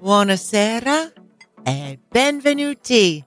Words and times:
Buonasera 0.00 1.10
e 1.66 1.98
benvenuti. 2.12 3.24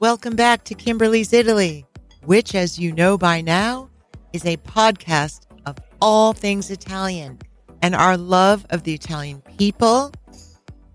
Welcome 0.00 0.36
back 0.36 0.64
to 0.64 0.74
Kimberly's 0.74 1.34
Italy, 1.34 1.84
which, 2.24 2.54
as 2.54 2.78
you 2.78 2.92
know 2.92 3.18
by 3.18 3.42
now, 3.42 3.90
is 4.32 4.46
a 4.46 4.56
podcast 4.56 5.42
of 5.66 5.76
all 6.00 6.32
things 6.32 6.70
Italian 6.70 7.38
and 7.82 7.94
our 7.94 8.16
love 8.16 8.64
of 8.70 8.84
the 8.84 8.94
Italian 8.94 9.42
people, 9.58 10.12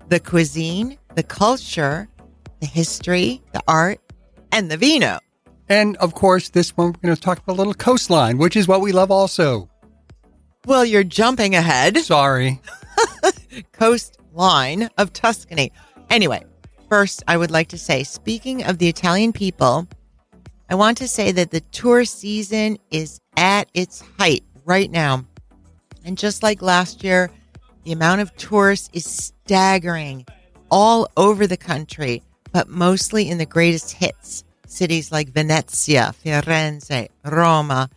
the 0.10 0.20
cuisine, 0.20 0.98
the 1.14 1.22
culture, 1.22 2.10
the 2.60 2.66
history, 2.66 3.44
the 3.52 3.62
art, 3.68 4.00
and 4.52 4.72
the 4.72 4.78
vino. 4.78 5.20
And 5.70 5.96
of 5.98 6.14
course, 6.14 6.50
this 6.50 6.76
one 6.76 6.88
we're 6.88 7.00
going 7.02 7.16
to 7.16 7.22
talk 7.22 7.40
about 7.40 7.54
a 7.54 7.58
little 7.58 7.74
coastline, 7.74 8.38
which 8.38 8.56
is 8.56 8.68
what 8.68 8.82
we 8.82 8.92
love 8.92 9.12
also. 9.12 9.70
Well, 10.66 10.86
you're 10.86 11.04
jumping 11.04 11.56
ahead. 11.56 11.98
Sorry. 11.98 12.62
coastline 13.72 14.90
of 14.98 15.14
Tuscany. 15.14 15.72
Anyway, 16.10 16.44
first, 16.90 17.24
I 17.28 17.38
would 17.38 17.52
like 17.52 17.70
to 17.70 17.78
say, 17.78 18.04
speaking 18.04 18.64
of 18.64 18.78
the 18.78 18.88
Italian 18.88 19.34
people, 19.34 19.88
I 20.70 20.76
want 20.76 20.98
to 21.00 21.08
say 21.08 21.32
that 21.32 21.52
the 21.52 21.62
tourist 21.62 22.20
season 22.20 22.78
is 22.92 23.20
at 23.38 23.70
its 23.74 24.04
height 24.18 24.44
right 24.66 24.90
now. 24.90 25.26
And 26.06 26.18
just 26.18 26.44
like 26.44 26.62
last 26.62 27.04
year, 27.04 27.30
the 27.84 27.92
amount 27.92 28.22
of 28.22 28.36
tourists 28.38 28.90
is 28.94 29.06
staggering 29.06 30.26
all 30.72 31.10
over 31.18 31.46
the 31.46 31.58
country, 31.58 32.24
but 32.52 32.70
mostly 32.70 33.30
in 33.30 33.38
the 33.38 33.46
greatest 33.46 33.92
hits 33.92 34.44
cities 34.74 35.12
like 35.12 35.30
Venezia, 35.30 36.14
Firenze, 36.24 37.10
Roma. 37.24 37.90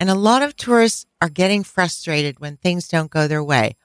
And 0.00 0.10
a 0.10 0.14
lot 0.14 0.42
of 0.42 0.56
tourists 0.56 1.06
are 1.20 1.28
getting 1.28 1.64
frustrated 1.64 2.40
when 2.40 2.56
things 2.56 2.88
don't 2.88 3.10
go 3.10 3.26
their 3.26 3.42
way, 3.42 3.76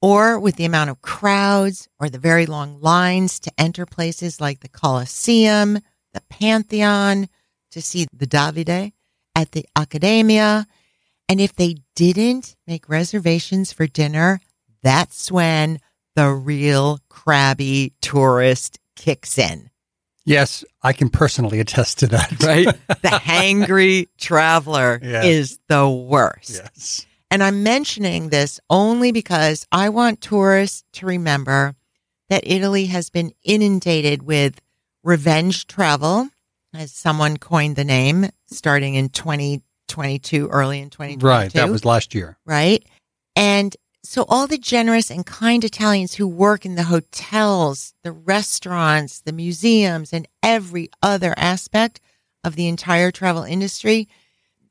or 0.00 0.38
with 0.38 0.56
the 0.56 0.64
amount 0.64 0.90
of 0.90 1.02
crowds 1.02 1.88
or 1.98 2.08
the 2.08 2.18
very 2.18 2.46
long 2.46 2.80
lines 2.80 3.40
to 3.40 3.52
enter 3.58 3.86
places 3.86 4.40
like 4.40 4.60
the 4.60 4.68
Colosseum, 4.68 5.78
the 6.12 6.22
Pantheon, 6.28 7.28
to 7.70 7.82
see 7.82 8.06
the 8.12 8.26
Davide 8.26 8.92
at 9.34 9.52
the 9.52 9.66
Accademia. 9.76 10.66
And 11.28 11.40
if 11.40 11.54
they 11.54 11.76
didn't 11.96 12.56
make 12.66 12.88
reservations 12.88 13.72
for 13.72 13.86
dinner, 13.86 14.40
that's 14.82 15.32
when 15.32 15.80
the 16.14 16.30
real 16.30 16.98
crabby 17.08 17.94
tourist 18.00 18.78
kicks 18.96 19.38
in. 19.38 19.71
Yes, 20.24 20.64
I 20.82 20.92
can 20.92 21.08
personally 21.10 21.58
attest 21.60 21.98
to 22.00 22.06
that. 22.08 22.30
Right? 22.42 22.66
the 23.02 23.08
hangry 23.08 24.08
traveler 24.18 25.00
Yeah. 25.02 25.24
is 25.24 25.58
the 25.68 25.88
worst. 25.88 26.50
yes. 26.50 27.06
And 27.30 27.42
I'm 27.42 27.62
mentioning 27.62 28.28
this 28.28 28.60
only 28.68 29.10
because 29.10 29.66
I 29.72 29.88
want 29.88 30.20
tourists 30.20 30.84
to 30.94 31.06
remember 31.06 31.74
that 32.28 32.46
Italy 32.46 32.86
has 32.86 33.08
been 33.10 33.32
inundated 33.42 34.22
with 34.22 34.60
revenge 35.02 35.66
travel, 35.66 36.28
as 36.74 36.92
someone 36.92 37.36
coined 37.38 37.76
the 37.76 37.84
name, 37.84 38.28
starting 38.46 38.94
in 38.96 39.08
2022, 39.08 40.48
early 40.48 40.80
in 40.80 40.90
2022 40.90 41.26
Right. 41.26 41.52
That 41.54 41.70
was 41.70 41.84
last 41.84 42.14
year. 42.14 42.36
right? 42.46 42.84
And 43.34 43.74
so 44.04 44.24
all 44.28 44.46
the 44.46 44.58
generous 44.58 45.10
and 45.10 45.24
kind 45.24 45.62
Italians 45.64 46.14
who 46.14 46.26
work 46.26 46.66
in 46.66 46.74
the 46.74 46.84
hotels, 46.84 47.94
the 48.02 48.12
restaurants, 48.12 49.20
the 49.20 49.32
museums, 49.32 50.12
and 50.12 50.26
every 50.42 50.90
other 51.02 51.34
aspect 51.36 52.00
of 52.42 52.56
the 52.56 52.66
entire 52.66 53.12
travel 53.12 53.44
industry, 53.44 54.08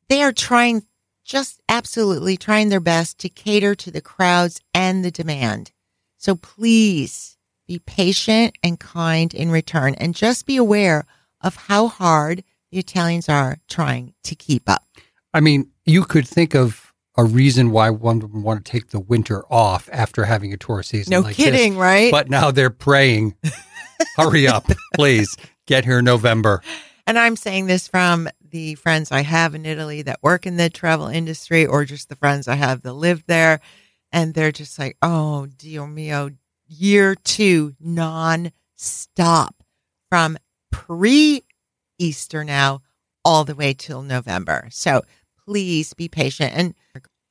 they 0.10 0.22
are 0.22 0.34
trying 0.34 0.84
just 1.24 1.62
absolutely 1.70 2.36
trying 2.36 2.70
their 2.70 2.82
best 2.82 3.20
to 3.20 3.30
cater 3.30 3.74
to 3.76 3.92
the 3.92 4.02
crowds 4.02 4.60
and 4.74 5.06
the 5.06 5.12
demand. 5.12 5.72
So 6.18 6.36
please 6.36 7.38
be 7.68 7.80
patient 7.80 8.58
and 8.62 8.80
kind 8.80 9.34
in 9.34 9.50
return 9.50 9.96
and 9.96 10.14
just 10.14 10.46
be 10.46 10.58
aware 10.58 11.06
of 11.40 11.56
how 11.56 11.88
hard 11.88 12.44
the 12.72 12.80
Italians 12.80 13.30
are 13.30 13.60
trying 13.70 14.14
to 14.24 14.36
keep 14.36 14.68
up. 14.68 14.84
I 15.34 15.40
mean, 15.40 15.70
you 15.86 16.04
could 16.04 16.28
think 16.28 16.54
of 16.54 16.91
a 17.22 17.24
reason 17.24 17.70
why 17.70 17.92
one 17.92 18.20
would 18.20 18.34
want 18.34 18.66
to 18.66 18.72
take 18.72 18.90
the 18.90 19.00
winter 19.00 19.44
off 19.54 19.88
after 19.94 20.26
having 20.26 20.52
a 20.54 20.58
tour 20.58 20.82
season. 20.82 21.12
No 21.12 21.20
like 21.20 21.36
this. 21.36 21.46
kidding, 21.46 21.78
right? 21.78 22.12
But 22.12 22.32
now 22.32 22.50
they're 22.50 22.72
praying, 22.72 23.36
hurry 24.18 24.48
up, 24.48 24.68
please 24.96 25.38
get 25.68 25.86
here 25.86 26.02
November. 26.02 26.64
And 27.06 27.20
I'm 27.20 27.36
saying 27.36 27.68
this 27.68 27.88
from 27.88 28.28
the 28.50 28.74
friends 28.74 29.12
I 29.12 29.22
have 29.22 29.54
in 29.54 29.68
Italy 29.68 30.02
that 30.02 30.24
work 30.24 30.48
in 30.48 30.58
the 30.58 30.72
travel 30.72 31.06
industry 31.06 31.64
or 31.64 31.86
just 31.86 32.10
the 32.10 32.16
friends 32.16 32.48
I 32.48 32.56
have 32.56 32.82
that 32.82 32.94
live 32.94 33.24
there. 33.28 33.62
And 34.12 34.34
they're 34.34 34.52
just 34.52 34.80
like, 34.80 34.98
oh, 35.04 35.46
Dio 35.46 35.86
mio, 35.86 36.32
year 36.68 37.14
two 37.14 37.76
non 37.80 38.52
stop 38.76 39.64
from 40.10 40.40
pre 40.72 41.44
Easter 42.00 42.44
now 42.44 42.82
all 43.24 43.44
the 43.44 43.56
way 43.56 43.76
till 43.76 44.02
November. 44.02 44.70
So 44.72 45.04
please 45.46 45.94
be 45.94 46.08
patient. 46.08 46.54
And 46.56 46.74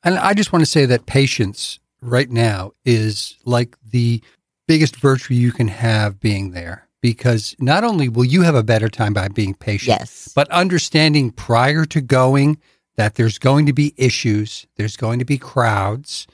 And 0.03 0.19
I 0.19 0.35
just 0.35 0.53
want 0.53 0.63
to 0.65 0.71
say 0.71 0.87
that 0.87 1.07
patience 1.07 1.79
right 2.01 2.31
now 2.31 2.73
is 2.85 3.37
like 3.45 3.77
the 3.91 4.23
biggest 4.67 4.97
virtue 4.97 5.35
you 5.35 5.53
can 5.53 5.69
have 5.69 6.21
being 6.21 6.53
there 6.53 6.87
because 7.03 7.55
not 7.59 7.85
only 7.85 8.09
will 8.09 8.25
you 8.25 8.43
have 8.43 8.55
a 8.55 8.63
better 8.63 8.89
time 8.89 9.13
by 9.13 9.29
being 9.29 9.55
patient, 9.55 9.99
yes, 10.01 10.33
but 10.35 10.51
understanding 10.51 11.31
prior 11.31 11.85
to 11.87 12.01
going 12.01 12.59
that 12.97 13.15
there's 13.17 13.39
going 13.39 13.67
to 13.67 13.73
be 13.73 13.95
issues, 13.97 14.67
there's 14.77 14.97
going 14.97 15.19
to 15.19 15.25
be 15.25 15.39
crowds. 15.39 16.27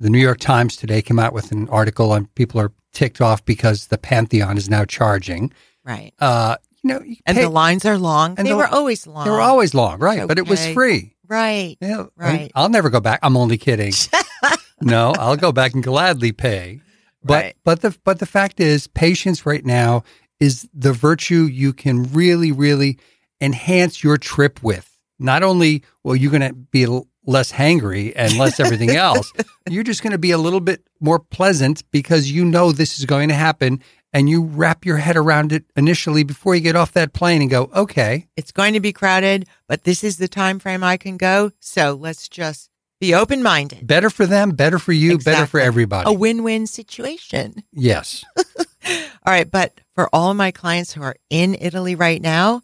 The 0.00 0.10
New 0.10 0.18
York 0.18 0.38
Times 0.38 0.76
today 0.76 1.02
came 1.02 1.18
out 1.18 1.32
with 1.32 1.50
an 1.50 1.68
article 1.70 2.12
on 2.12 2.26
people 2.34 2.60
are 2.60 2.72
ticked 2.92 3.20
off 3.20 3.44
because 3.44 3.88
the 3.88 3.98
Pantheon 3.98 4.56
is 4.56 4.68
now 4.68 4.84
charging. 4.84 5.52
right. 5.84 6.12
Uh, 6.20 6.56
you 6.84 6.88
know, 6.94 7.00
you 7.02 7.16
And 7.26 7.36
pay- 7.36 7.42
the 7.42 7.48
lines 7.50 7.84
are 7.84 7.98
long. 7.98 8.36
and 8.38 8.46
they 8.46 8.50
the- 8.52 8.56
were 8.56 8.66
always 8.68 9.04
long. 9.08 9.24
they 9.24 9.30
were 9.30 9.40
always 9.40 9.74
long, 9.74 9.98
right? 9.98 10.26
But 10.28 10.38
it 10.38 10.46
was 10.46 10.64
free. 10.68 11.16
Right. 11.28 11.76
Yeah, 11.80 12.06
Right. 12.16 12.50
I'll 12.54 12.68
never 12.68 12.90
go 12.90 13.00
back. 13.00 13.20
I'm 13.22 13.36
only 13.36 13.58
kidding. 13.58 13.92
no, 14.80 15.12
I'll 15.18 15.36
go 15.36 15.52
back 15.52 15.74
and 15.74 15.82
gladly 15.82 16.32
pay. 16.32 16.80
But 17.22 17.34
Right. 17.44 17.56
but 17.64 17.80
the 17.82 17.96
but 18.04 18.18
the 18.20 18.26
fact 18.26 18.60
is, 18.60 18.86
patience 18.86 19.44
right 19.44 19.64
now 19.64 20.04
is 20.40 20.68
the 20.72 20.92
virtue 20.92 21.44
you 21.50 21.72
can 21.72 22.04
really 22.12 22.52
really 22.52 22.98
enhance 23.40 24.02
your 24.04 24.16
trip 24.18 24.62
with. 24.62 24.88
Not 25.18 25.42
only 25.42 25.82
well, 26.04 26.14
you're 26.16 26.30
going 26.30 26.48
to 26.48 26.54
be 26.54 26.86
less 27.26 27.52
hangry 27.52 28.12
and 28.16 28.36
less 28.38 28.58
everything 28.60 28.90
else. 28.96 29.32
You're 29.68 29.82
just 29.82 30.02
going 30.02 30.12
to 30.12 30.18
be 30.18 30.30
a 30.30 30.38
little 30.38 30.60
bit 30.60 30.82
more 31.00 31.18
pleasant 31.18 31.82
because 31.90 32.30
you 32.30 32.44
know 32.44 32.70
this 32.72 32.98
is 32.98 33.04
going 33.04 33.28
to 33.28 33.34
happen, 33.34 33.82
and 34.12 34.28
you 34.28 34.42
wrap 34.42 34.84
your 34.84 34.96
head 34.96 35.16
around 35.16 35.52
it 35.52 35.64
initially 35.76 36.22
before 36.22 36.54
you 36.54 36.60
get 36.60 36.76
off 36.76 36.92
that 36.92 37.12
plane 37.12 37.42
and 37.42 37.50
go, 37.50 37.70
okay, 37.74 38.28
it's 38.36 38.52
going 38.52 38.74
to 38.74 38.80
be 38.80 38.92
crowded, 38.92 39.46
but 39.66 39.84
this 39.84 40.02
is 40.02 40.16
the 40.16 40.28
time 40.28 40.58
frame 40.58 40.82
I 40.82 40.96
can 40.96 41.16
go. 41.16 41.52
So 41.60 41.94
let's 41.94 42.28
just 42.28 42.70
be 43.00 43.14
open 43.14 43.42
minded. 43.42 43.86
better 43.86 44.10
for 44.10 44.26
them, 44.26 44.50
better 44.52 44.78
for 44.78 44.92
you, 44.92 45.18
better 45.18 45.46
for 45.46 45.60
everybody. 45.60 46.10
A 46.10 46.12
win 46.12 46.42
win 46.42 46.66
situation. 46.66 47.62
yes. 47.72 48.24
All 48.36 49.32
right. 49.32 49.50
But 49.50 49.80
for 49.94 50.08
all 50.12 50.34
my 50.34 50.50
clients 50.50 50.92
who 50.92 51.02
are 51.02 51.16
in 51.30 51.56
Italy 51.60 51.94
right 51.94 52.20
now, 52.20 52.62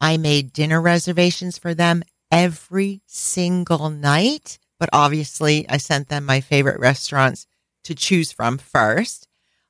I 0.00 0.16
made 0.16 0.52
dinner 0.52 0.80
reservations 0.80 1.58
for 1.58 1.74
them 1.74 2.02
every 2.30 3.02
single 3.06 3.90
night. 3.90 4.58
But 4.78 4.90
obviously, 4.92 5.68
I 5.68 5.78
sent 5.78 6.08
them 6.08 6.24
my 6.24 6.40
favorite 6.40 6.80
restaurants 6.80 7.46
to 7.84 7.94
choose 7.94 8.32
from 8.32 8.58
first. 8.58 9.28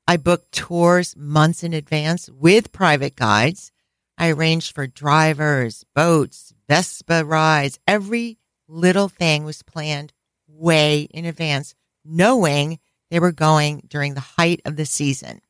I 0.08 0.16
booked 0.16 0.52
tours 0.52 1.16
months 1.16 1.64
in 1.64 1.72
advance 1.72 2.30
with 2.30 2.72
private 2.72 3.16
guides. 3.16 3.72
I 4.16 4.30
arranged 4.30 4.74
for 4.74 4.86
drivers, 4.86 5.84
boats, 5.94 6.54
Vespa 6.68 7.24
rides. 7.24 7.78
Every 7.86 8.38
little 8.68 9.08
thing 9.08 9.44
was 9.44 9.62
planned 9.62 10.12
way 10.48 11.02
in 11.12 11.24
advance, 11.24 11.74
knowing 12.04 12.78
they 13.10 13.20
were 13.20 13.32
going 13.32 13.82
during 13.88 14.14
the 14.14 14.20
height 14.20 14.60
of 14.64 14.76
the 14.76 14.86
season. 14.86 15.40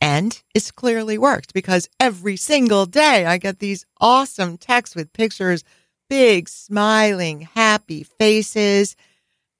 And 0.00 0.42
it's 0.54 0.70
clearly 0.70 1.16
worked 1.16 1.54
because 1.54 1.88
every 1.98 2.36
single 2.36 2.86
day 2.86 3.24
I 3.26 3.38
get 3.38 3.58
these 3.58 3.86
awesome 4.00 4.58
texts 4.58 4.94
with 4.94 5.12
pictures, 5.12 5.64
big, 6.10 6.48
smiling, 6.48 7.42
happy 7.42 8.02
faces, 8.02 8.96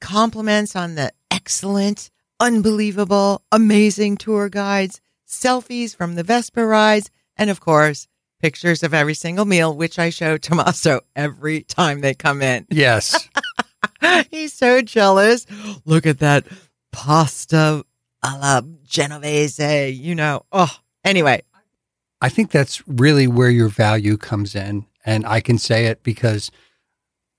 compliments 0.00 0.76
on 0.76 0.96
the 0.96 1.12
excellent, 1.30 2.10
unbelievable, 2.40 3.42
amazing 3.52 4.16
tour 4.16 4.48
guides, 4.48 5.00
selfies 5.26 5.94
from 5.94 6.14
the 6.14 6.22
Vespa 6.22 6.64
rides, 6.64 7.10
and 7.36 7.50
of 7.50 7.60
course, 7.60 8.08
pictures 8.40 8.82
of 8.82 8.92
every 8.92 9.14
single 9.14 9.44
meal, 9.44 9.74
which 9.74 9.98
I 9.98 10.10
show 10.10 10.36
Tommaso 10.36 11.00
every 11.16 11.62
time 11.62 12.00
they 12.00 12.14
come 12.14 12.42
in. 12.42 12.66
Yes. 12.74 13.28
He's 14.30 14.52
so 14.52 14.82
jealous. 14.82 15.46
Look 15.86 16.06
at 16.06 16.18
that 16.18 16.46
pasta 16.92 17.84
alla 18.22 18.62
Genovese, 18.84 19.94
you 19.98 20.14
know. 20.14 20.44
Oh, 20.52 20.74
anyway, 21.04 21.42
I 22.20 22.28
think 22.28 22.50
that's 22.50 22.86
really 22.86 23.26
where 23.26 23.50
your 23.50 23.68
value 23.68 24.16
comes 24.18 24.54
in. 24.54 24.84
And 25.06 25.26
I 25.26 25.40
can 25.40 25.58
say 25.58 25.86
it 25.86 26.02
because 26.02 26.50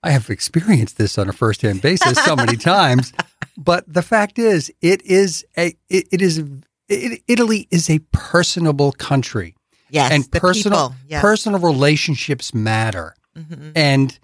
I 0.03 0.11
have 0.11 0.29
experienced 0.29 0.97
this 0.97 1.17
on 1.17 1.29
a 1.29 1.33
first-hand 1.33 1.81
basis 1.81 2.23
so 2.23 2.35
many 2.35 2.57
times, 2.57 3.13
but 3.57 3.83
the 3.91 4.01
fact 4.01 4.37
is, 4.39 4.71
it 4.81 5.01
is 5.03 5.45
a 5.57 5.75
it, 5.89 6.07
it 6.11 6.21
is 6.21 6.43
it, 6.89 7.21
Italy 7.27 7.67
is 7.71 7.89
a 7.89 7.99
personable 8.11 8.91
country, 8.93 9.55
Yes. 9.89 10.11
and 10.11 10.31
personal. 10.31 10.93
Yeah. 11.07 11.21
personal 11.21 11.59
relationships 11.59 12.53
matter. 12.53 13.15
Mhm. 13.37 13.71
And 13.75 14.19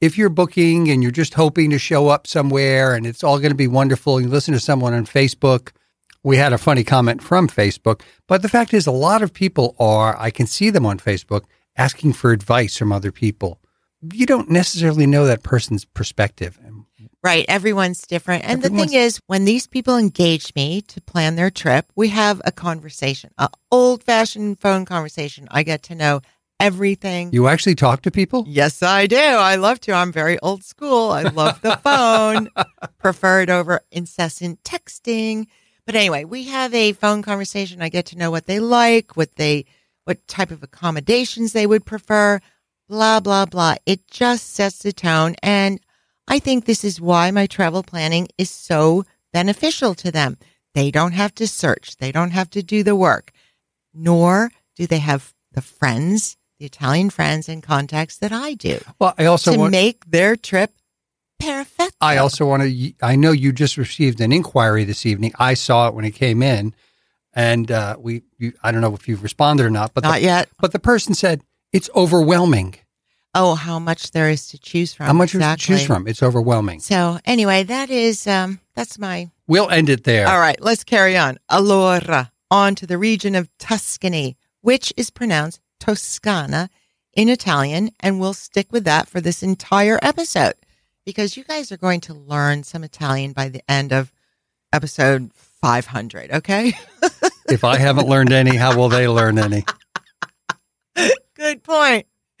if 0.00 0.18
you're 0.18 0.28
booking 0.28 0.90
and 0.90 1.02
you're 1.02 1.12
just 1.12 1.34
hoping 1.34 1.70
to 1.70 1.78
show 1.78 2.08
up 2.08 2.26
somewhere 2.26 2.94
and 2.94 3.06
it's 3.06 3.22
all 3.24 3.38
going 3.38 3.50
to 3.52 3.56
be 3.56 3.68
wonderful, 3.68 4.20
you 4.20 4.28
listen 4.28 4.52
to 4.54 4.60
someone 4.60 4.92
on 4.94 5.06
Facebook. 5.06 5.70
We 6.24 6.36
had 6.36 6.52
a 6.52 6.58
funny 6.58 6.84
comment 6.84 7.22
from 7.22 7.48
Facebook, 7.48 8.02
but 8.28 8.42
the 8.42 8.48
fact 8.48 8.72
is, 8.74 8.86
a 8.86 8.92
lot 8.92 9.22
of 9.22 9.32
people 9.32 9.74
are, 9.80 10.16
I 10.20 10.30
can 10.30 10.46
see 10.46 10.70
them 10.70 10.86
on 10.86 10.98
Facebook 10.98 11.42
asking 11.76 12.12
for 12.12 12.30
advice 12.32 12.76
from 12.76 12.92
other 12.92 13.10
people. 13.10 13.58
You 14.12 14.26
don't 14.26 14.50
necessarily 14.50 15.06
know 15.06 15.26
that 15.26 15.42
person's 15.42 15.84
perspective. 15.84 16.58
Right. 17.22 17.44
Everyone's 17.48 18.04
different. 18.06 18.44
And 18.44 18.62
the 18.62 18.68
thing 18.68 18.92
is, 18.94 19.20
when 19.28 19.44
these 19.44 19.68
people 19.68 19.96
engage 19.96 20.52
me 20.56 20.82
to 20.82 21.00
plan 21.00 21.36
their 21.36 21.50
trip, 21.50 21.86
we 21.94 22.08
have 22.08 22.42
a 22.44 22.50
conversation, 22.50 23.30
a 23.38 23.48
old 23.70 24.02
fashioned 24.02 24.58
phone 24.58 24.84
conversation. 24.84 25.46
I 25.50 25.62
get 25.62 25.84
to 25.84 25.94
know 25.94 26.22
everything. 26.58 27.32
You 27.32 27.48
actually 27.48 27.74
talk 27.74 28.02
to 28.02 28.10
people? 28.10 28.44
Yes, 28.48 28.82
I 28.82 29.06
do. 29.06 29.16
I 29.16 29.56
love 29.56 29.80
to. 29.82 29.92
I'm 29.92 30.12
very 30.12 30.38
old 30.40 30.64
school. 30.64 31.10
I 31.10 31.22
love 31.22 31.60
the 31.60 31.76
phone, 31.82 32.48
preferred 32.98 33.50
over 33.50 33.82
incessant 33.90 34.62
texting. 34.64 35.46
But 35.86 35.96
anyway, 35.96 36.24
we 36.24 36.44
have 36.44 36.72
a 36.72 36.92
phone 36.92 37.22
conversation. 37.22 37.82
I 37.82 37.88
get 37.88 38.06
to 38.06 38.18
know 38.18 38.30
what 38.30 38.46
they 38.46 38.60
like, 38.60 39.16
what 39.16 39.34
they, 39.34 39.64
what 40.04 40.26
type 40.28 40.52
of 40.52 40.62
accommodations 40.62 41.52
they 41.52 41.66
would 41.66 41.84
prefer, 41.84 42.40
blah, 42.88 43.18
blah, 43.18 43.46
blah. 43.46 43.74
It 43.84 44.08
just 44.08 44.54
sets 44.54 44.78
the 44.78 44.92
tone. 44.92 45.34
And 45.42 45.80
I 46.32 46.38
think 46.38 46.64
this 46.64 46.82
is 46.82 46.98
why 46.98 47.30
my 47.30 47.46
travel 47.46 47.82
planning 47.82 48.26
is 48.38 48.50
so 48.50 49.04
beneficial 49.34 49.94
to 49.96 50.10
them. 50.10 50.38
They 50.72 50.90
don't 50.90 51.12
have 51.12 51.34
to 51.34 51.46
search. 51.46 51.98
They 51.98 52.10
don't 52.10 52.30
have 52.30 52.48
to 52.50 52.62
do 52.62 52.82
the 52.82 52.96
work, 52.96 53.32
nor 53.92 54.50
do 54.74 54.86
they 54.86 55.00
have 55.00 55.34
the 55.52 55.60
friends, 55.60 56.38
the 56.58 56.64
Italian 56.64 57.10
friends 57.10 57.50
and 57.50 57.62
contacts 57.62 58.16
that 58.16 58.32
I 58.32 58.54
do 58.54 58.80
Well, 58.98 59.12
I 59.18 59.26
also 59.26 59.52
to 59.52 59.58
want. 59.58 59.72
make 59.72 60.06
their 60.06 60.34
trip 60.34 60.70
perfect. 61.38 61.96
I 62.00 62.16
also 62.16 62.46
want 62.46 62.62
to. 62.62 62.94
I 63.02 63.14
know 63.14 63.32
you 63.32 63.52
just 63.52 63.76
received 63.76 64.18
an 64.22 64.32
inquiry 64.32 64.84
this 64.84 65.04
evening. 65.04 65.34
I 65.38 65.52
saw 65.52 65.88
it 65.88 65.94
when 65.94 66.06
it 66.06 66.12
came 66.12 66.42
in, 66.42 66.74
and 67.34 67.70
uh, 67.70 67.96
we. 68.00 68.22
You, 68.38 68.54
I 68.62 68.72
don't 68.72 68.80
know 68.80 68.94
if 68.94 69.06
you've 69.06 69.22
responded 69.22 69.66
or 69.66 69.70
not, 69.70 69.92
but 69.92 70.02
not 70.02 70.20
the, 70.20 70.22
yet. 70.22 70.48
but 70.58 70.72
the 70.72 70.78
person 70.78 71.12
said 71.12 71.42
it's 71.74 71.90
overwhelming. 71.94 72.76
Oh, 73.34 73.54
how 73.54 73.78
much 73.78 74.10
there 74.10 74.28
is 74.28 74.48
to 74.48 74.58
choose 74.58 74.92
from. 74.92 75.06
How 75.06 75.12
much 75.12 75.34
exactly. 75.34 75.74
to 75.74 75.78
choose 75.78 75.86
from? 75.86 76.06
It's 76.06 76.22
overwhelming. 76.22 76.80
So 76.80 77.18
anyway, 77.24 77.62
that 77.64 77.90
is 77.90 78.26
um 78.26 78.60
that's 78.74 78.98
my 78.98 79.30
We'll 79.46 79.70
end 79.70 79.88
it 79.88 80.04
there. 80.04 80.28
all 80.28 80.38
right. 80.38 80.60
Let's 80.60 80.84
carry 80.84 81.16
on. 81.16 81.38
Allora, 81.50 82.30
on 82.50 82.74
to 82.76 82.86
the 82.86 82.98
region 82.98 83.34
of 83.34 83.50
Tuscany, 83.58 84.36
which 84.60 84.92
is 84.96 85.10
pronounced 85.10 85.60
Toscana 85.80 86.70
in 87.14 87.28
Italian, 87.28 87.90
and 88.00 88.20
we'll 88.20 88.34
stick 88.34 88.72
with 88.72 88.84
that 88.84 89.08
for 89.08 89.20
this 89.20 89.42
entire 89.42 89.98
episode 90.02 90.54
because 91.04 91.36
you 91.36 91.44
guys 91.44 91.72
are 91.72 91.76
going 91.76 92.00
to 92.00 92.14
learn 92.14 92.62
some 92.62 92.84
Italian 92.84 93.32
by 93.32 93.48
the 93.48 93.62
end 93.70 93.92
of 93.92 94.12
episode 94.72 95.32
500. 95.34 96.30
Okay. 96.32 96.72
If 97.48 97.64
I 97.64 97.76
haven't 97.76 98.08
learned 98.08 98.32
any, 98.32 98.56
how 98.56 98.76
will 98.76 98.88
they 98.88 99.08
learn 99.08 99.38
any? 99.38 99.64
Good 101.34 101.62
point. 101.62 102.06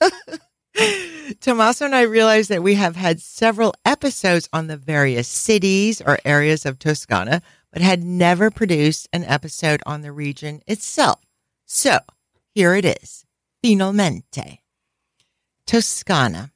Tommaso 1.40 1.84
and 1.84 1.94
I 1.94 2.02
realized 2.02 2.50
that 2.50 2.62
we 2.62 2.74
have 2.74 2.96
had 2.96 3.20
several 3.20 3.74
episodes 3.84 4.48
on 4.52 4.66
the 4.66 4.76
various 4.76 5.28
cities 5.28 6.00
or 6.00 6.18
areas 6.24 6.64
of 6.64 6.78
Toscana, 6.78 7.42
but 7.72 7.82
had 7.82 8.02
never 8.02 8.50
produced 8.50 9.08
an 9.12 9.24
episode 9.24 9.82
on 9.86 10.02
the 10.02 10.12
region 10.12 10.62
itself. 10.66 11.20
So 11.66 11.98
here 12.54 12.74
it 12.74 12.84
is. 12.84 13.24
Finalmente. 13.62 14.62
Toscana. 15.66 16.52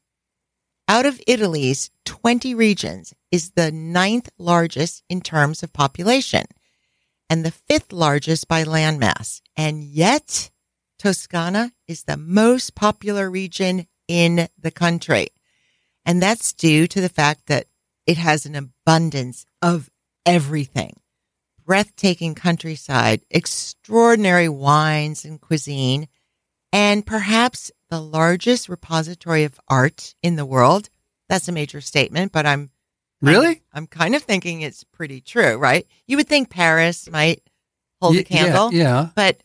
Out 0.89 1.07
of 1.07 1.21
Italy's 1.27 1.91
20 2.05 2.55
regions 2.55 3.15
is 3.31 3.51
the 3.51 3.71
ninth 3.71 4.31
largest 4.39 5.03
in 5.09 5.21
terms 5.21 5.63
of 5.63 5.73
population 5.73 6.45
and 7.31 7.45
the 7.45 7.51
fifth 7.51 7.93
largest 7.93 8.49
by 8.49 8.65
landmass. 8.65 9.41
And 9.57 9.85
yet 9.85 10.51
Toscana 11.03 11.73
is 11.89 12.05
the 12.05 12.17
most 12.17 12.77
popular 12.77 13.29
region 13.29 13.89
in 14.07 14.49
the 14.57 14.71
country. 14.71 15.27
And 16.07 16.23
that's 16.23 16.53
due 16.53 16.87
to 16.87 17.01
the 17.01 17.09
fact 17.09 17.47
that 17.47 17.67
it 18.07 18.19
has 18.19 18.47
an 18.47 18.55
abundance 18.55 19.45
of 19.61 19.91
everything 20.25 20.95
breathtaking 21.65 22.37
countryside, 22.37 23.21
extraordinary 23.31 24.49
wines 24.49 25.25
and 25.25 25.41
cuisine, 25.41 26.07
and 26.73 27.05
perhaps 27.05 27.73
the 27.89 28.01
largest 28.01 28.69
repository 28.69 29.43
of 29.43 29.61
art 29.69 30.15
in 30.23 30.37
the 30.37 30.47
world. 30.47 30.89
That's 31.29 31.49
a 31.49 31.53
major 31.53 31.81
statement, 31.81 32.31
but 32.31 32.47
I'm 32.47 32.71
Really? 33.21 33.63
I'm 33.73 33.89
kind 33.89 34.15
of 34.15 34.23
thinking 34.23 34.61
it's 34.61 34.85
pretty 34.85 35.21
true, 35.21 35.57
right? 35.57 35.85
You 36.07 36.17
would 36.17 36.29
think 36.29 36.49
Paris 36.51 37.11
might 37.11 37.43
hold 38.01 38.15
Y- 38.15 38.21
a 38.21 38.25
candle. 38.25 38.73
Yeah, 38.73 38.83
yeah. 38.83 39.09
But 39.17 39.41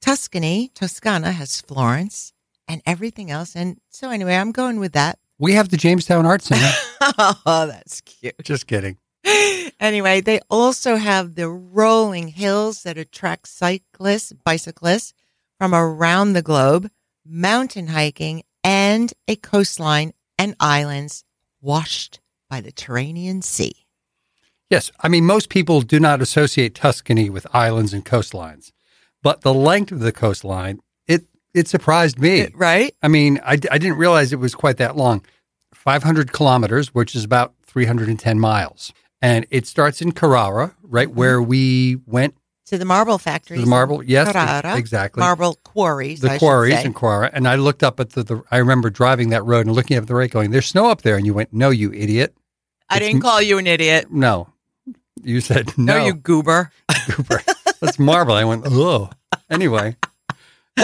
Tuscany, 0.00 0.70
Toscana 0.74 1.32
has 1.32 1.60
Florence 1.60 2.32
and 2.66 2.82
everything 2.86 3.30
else. 3.30 3.56
And 3.56 3.78
so, 3.90 4.10
anyway, 4.10 4.36
I'm 4.36 4.52
going 4.52 4.78
with 4.78 4.92
that. 4.92 5.18
We 5.38 5.54
have 5.54 5.68
the 5.68 5.76
Jamestown 5.76 6.26
Art 6.26 6.42
Center. 6.42 6.70
oh, 7.46 7.66
that's 7.66 8.00
cute. 8.00 8.34
Just 8.42 8.66
kidding. 8.66 8.98
Anyway, 9.80 10.20
they 10.20 10.40
also 10.50 10.96
have 10.96 11.34
the 11.34 11.48
rolling 11.48 12.28
hills 12.28 12.82
that 12.82 12.98
attract 12.98 13.46
cyclists, 13.46 14.32
bicyclists 14.44 15.14
from 15.58 15.74
around 15.74 16.32
the 16.32 16.42
globe, 16.42 16.90
mountain 17.24 17.88
hiking, 17.88 18.42
and 18.64 19.12
a 19.28 19.36
coastline 19.36 20.12
and 20.36 20.56
islands 20.58 21.24
washed 21.60 22.20
by 22.50 22.60
the 22.60 22.72
Tyrrhenian 22.72 23.42
Sea. 23.42 23.86
Yes, 24.70 24.90
I 25.00 25.08
mean 25.08 25.24
most 25.24 25.48
people 25.48 25.80
do 25.80 26.00
not 26.00 26.20
associate 26.20 26.74
Tuscany 26.74 27.30
with 27.30 27.46
islands 27.54 27.94
and 27.94 28.04
coastlines, 28.04 28.72
but 29.22 29.42
the 29.42 29.54
length 29.54 29.92
of 29.92 30.00
the 30.00 30.12
coastline 30.12 30.80
it 31.06 31.24
it 31.54 31.68
surprised 31.68 32.18
me. 32.18 32.48
Right? 32.54 32.94
I 33.02 33.08
mean, 33.08 33.40
I, 33.44 33.52
I 33.52 33.78
didn't 33.78 33.96
realize 33.96 34.32
it 34.32 34.36
was 34.36 34.54
quite 34.54 34.76
that 34.78 34.96
long. 34.96 35.24
500 35.74 36.32
kilometers, 36.32 36.94
which 36.94 37.14
is 37.14 37.24
about 37.24 37.54
310 37.66 38.38
miles. 38.38 38.92
And 39.22 39.46
it 39.50 39.66
starts 39.66 40.02
in 40.02 40.12
Carrara, 40.12 40.74
right 40.82 41.08
mm-hmm. 41.08 41.18
where 41.18 41.42
we 41.42 41.96
went 42.06 42.34
To 42.66 42.78
the 42.78 42.84
marble 42.84 43.18
to 43.18 43.24
factories. 43.24 43.60
the 43.60 43.66
marble. 43.66 44.02
Yes, 44.02 44.30
Carrara. 44.30 44.76
exactly. 44.76 45.20
Marble 45.20 45.58
quarries. 45.64 46.20
The 46.20 46.30
should 46.30 46.38
quarries 46.38 46.84
in 46.84 46.94
Carrara. 46.94 47.30
And 47.32 47.48
I 47.48 47.56
looked 47.56 47.82
up 47.82 48.00
at 48.00 48.10
the, 48.10 48.22
the, 48.22 48.42
I 48.50 48.58
remember 48.58 48.90
driving 48.90 49.30
that 49.30 49.44
road 49.44 49.66
and 49.66 49.74
looking 49.74 49.96
up 49.96 50.02
at 50.02 50.08
the 50.08 50.14
rate 50.14 50.30
going, 50.30 50.50
there's 50.50 50.66
snow 50.66 50.90
up 50.90 51.02
there. 51.02 51.16
And 51.16 51.26
you 51.26 51.34
went, 51.34 51.52
no, 51.52 51.70
you 51.70 51.92
idiot. 51.92 52.34
I 52.90 52.98
didn't 52.98 53.20
call 53.20 53.42
you 53.42 53.58
an 53.58 53.66
idiot. 53.66 54.10
No. 54.10 54.48
You 55.22 55.40
said, 55.40 55.76
no. 55.76 55.98
No, 55.98 56.06
you 56.06 56.14
goober. 56.14 56.70
Cooper. 57.08 57.42
That's 57.80 57.98
marble. 57.98 58.34
I 58.34 58.44
went, 58.44 58.64
oh. 58.66 59.10
Anyway, 59.50 59.96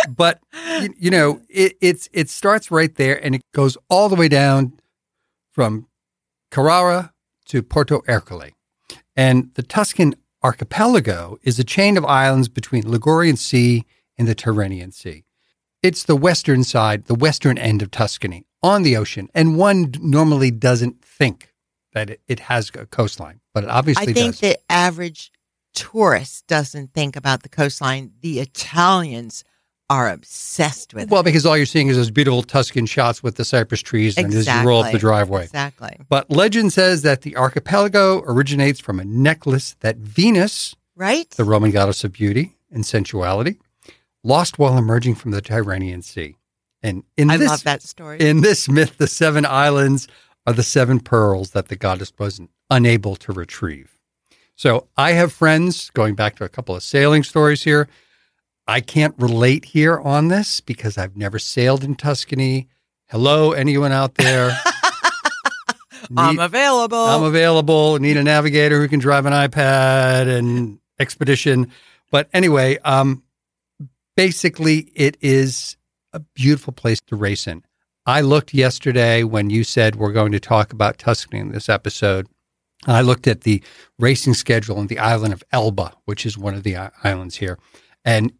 but 0.09 0.41
you, 0.81 0.95
you 0.99 1.11
know, 1.11 1.41
it, 1.49 1.77
it's 1.81 2.09
it 2.13 2.29
starts 2.29 2.71
right 2.71 2.95
there 2.95 3.23
and 3.25 3.35
it 3.35 3.43
goes 3.53 3.77
all 3.89 4.09
the 4.09 4.17
way 4.17 4.29
down 4.29 4.79
from 5.53 5.87
Carrara 6.51 7.13
to 7.47 7.63
Porto 7.63 8.03
Ercole, 8.09 8.51
and 9.17 9.51
the 9.55 9.63
Tuscan 9.63 10.15
archipelago 10.43 11.39
is 11.43 11.59
a 11.59 11.65
chain 11.65 11.97
of 11.97 12.05
islands 12.05 12.49
between 12.49 12.91
Ligurian 12.91 13.37
Sea 13.37 13.85
and 14.19 14.29
the 14.29 14.35
Tyrrhenian 14.35 14.93
Sea. 14.93 15.25
It's 15.83 16.05
the 16.05 16.17
western 16.17 16.65
side, 16.65 17.07
the 17.07 17.15
western 17.15 17.59
end 17.59 17.83
of 17.83 17.91
Tuscany 17.91 18.47
on 18.63 18.83
the 18.83 18.97
ocean, 18.97 19.29
and 19.35 19.59
one 19.59 19.93
normally 20.01 20.51
doesn't 20.51 21.03
think 21.05 21.53
that 21.93 22.11
it, 22.11 22.21
it 22.27 22.41
has 22.41 22.71
a 22.75 22.87
coastline, 22.87 23.41
but 23.53 23.65
it 23.65 23.71
obviously 23.71 24.11
I 24.11 24.13
think 24.13 24.33
does. 24.33 24.41
the 24.41 24.59
average 24.71 25.31
tourist 25.75 26.47
doesn't 26.47 26.93
think 26.95 27.17
about 27.17 27.43
the 27.43 27.49
coastline. 27.49 28.13
The 28.21 28.41
Italians 28.41 29.45
are 29.91 30.09
obsessed 30.11 30.95
with 30.95 31.11
Well, 31.11 31.21
it. 31.21 31.25
because 31.25 31.45
all 31.45 31.57
you're 31.57 31.67
seeing 31.67 31.89
is 31.89 31.97
those 31.97 32.11
beautiful 32.11 32.43
Tuscan 32.43 32.87
shots 32.87 33.23
with 33.23 33.37
the 33.37 33.45
cypress 33.45 33.83
trees 33.83 34.17
and 34.17 34.33
as 34.33 34.47
you 34.47 34.63
roll 34.63 34.83
up 34.83 34.93
the 34.93 34.99
driveway. 34.99 35.45
Exactly. 35.45 35.97
But 36.09 36.31
legend 36.31 36.73
says 36.73 37.03
that 37.03 37.21
the 37.21 37.37
archipelago 37.37 38.23
originates 38.27 38.81
from 38.81 38.99
a 38.99 39.05
necklace 39.05 39.77
that 39.81 39.97
Venus, 39.99 40.75
Right? 40.97 41.29
the 41.31 41.45
Roman 41.45 41.71
goddess 41.71 42.03
of 42.03 42.13
beauty 42.13 42.57
and 42.71 42.87
sensuality, 42.87 43.59
lost 44.23 44.59
while 44.59 44.79
emerging 44.79 45.17
from 45.17 45.33
the 45.33 45.43
Tyrrhenian 45.43 46.03
Sea. 46.03 46.37
And 46.83 47.03
in 47.19 47.31
I 47.31 47.37
this 47.37 47.49
love 47.51 47.65
that 47.65 47.83
story. 47.83 48.21
in 48.21 48.41
this 48.41 48.69
myth, 48.69 48.97
the 48.97 49.07
seven 49.07 49.45
islands 49.45 50.09
are 50.47 50.53
the 50.55 50.63
seven 50.63 50.99
pearls 51.01 51.51
that 51.51 51.69
the 51.69 51.77
goddess 51.77 52.13
was 52.19 52.41
unable 52.71 53.17
to 53.17 53.33
retrieve. 53.33 53.94
So 54.57 54.89
I 54.97 55.13
have 55.13 55.33
friends 55.33 55.91
going 55.91 56.15
back 56.15 56.37
to 56.37 56.45
a 56.45 56.49
couple 56.49 56.77
of 56.77 56.83
sailing 56.83 57.23
stories 57.23 57.65
here. 57.65 57.89
I 58.67 58.81
can't 58.81 59.15
relate 59.19 59.67
here 59.67 59.99
on 59.99 60.29
this 60.29 60.61
because 60.61 60.97
I've 60.97 61.17
never 61.17 61.39
sailed 61.39 61.85
in 61.85 61.97
Tuscany, 61.97 62.69
Hello, 63.09 63.53
anyone 63.53 63.93
out 63.93 64.15
there? 64.15 64.57
I'm 66.17 66.39
available. 66.39 66.99
I'm 66.99 67.23
available. 67.23 67.99
Need 67.99 68.17
a 68.17 68.23
navigator 68.23 68.81
who 68.81 68.89
can 68.89 68.99
drive 68.99 69.27
an 69.27 69.33
iPad 69.33 70.27
and 70.27 70.79
expedition. 70.99 71.71
But 72.11 72.29
anyway, 72.33 72.79
um, 72.79 73.23
basically, 74.17 74.91
it 74.95 75.17
is 75.21 75.77
a 76.13 76.21
beautiful 76.21 76.73
place 76.73 77.01
to 77.09 77.17
race 77.17 77.47
in. 77.47 77.63
I 78.07 78.21
looked 78.21 78.55
yesterday 78.55 79.23
when 79.23 79.51
you 79.51 79.65
said 79.65 79.97
we're 79.97 80.13
going 80.13 80.33
to 80.33 80.41
talk 80.41 80.73
about 80.73 80.99
Tuscany 80.99 81.41
in 81.41 81.53
this 81.53 81.69
episode. 81.69 82.27
I 82.87 83.01
looked 83.01 83.27
at 83.27 83.43
the 83.43 83.63
racing 83.99 84.35
schedule 84.35 84.79
on 84.79 84.89
the 84.89 84.99
island 84.99 85.33
of 85.33 85.43
Elba, 85.53 85.95
which 86.05 86.27
is 86.27 86.37
one 86.37 86.55
of 86.55 86.63
the 86.63 86.77
islands 87.03 87.37
here. 87.37 87.59
And 88.05 88.33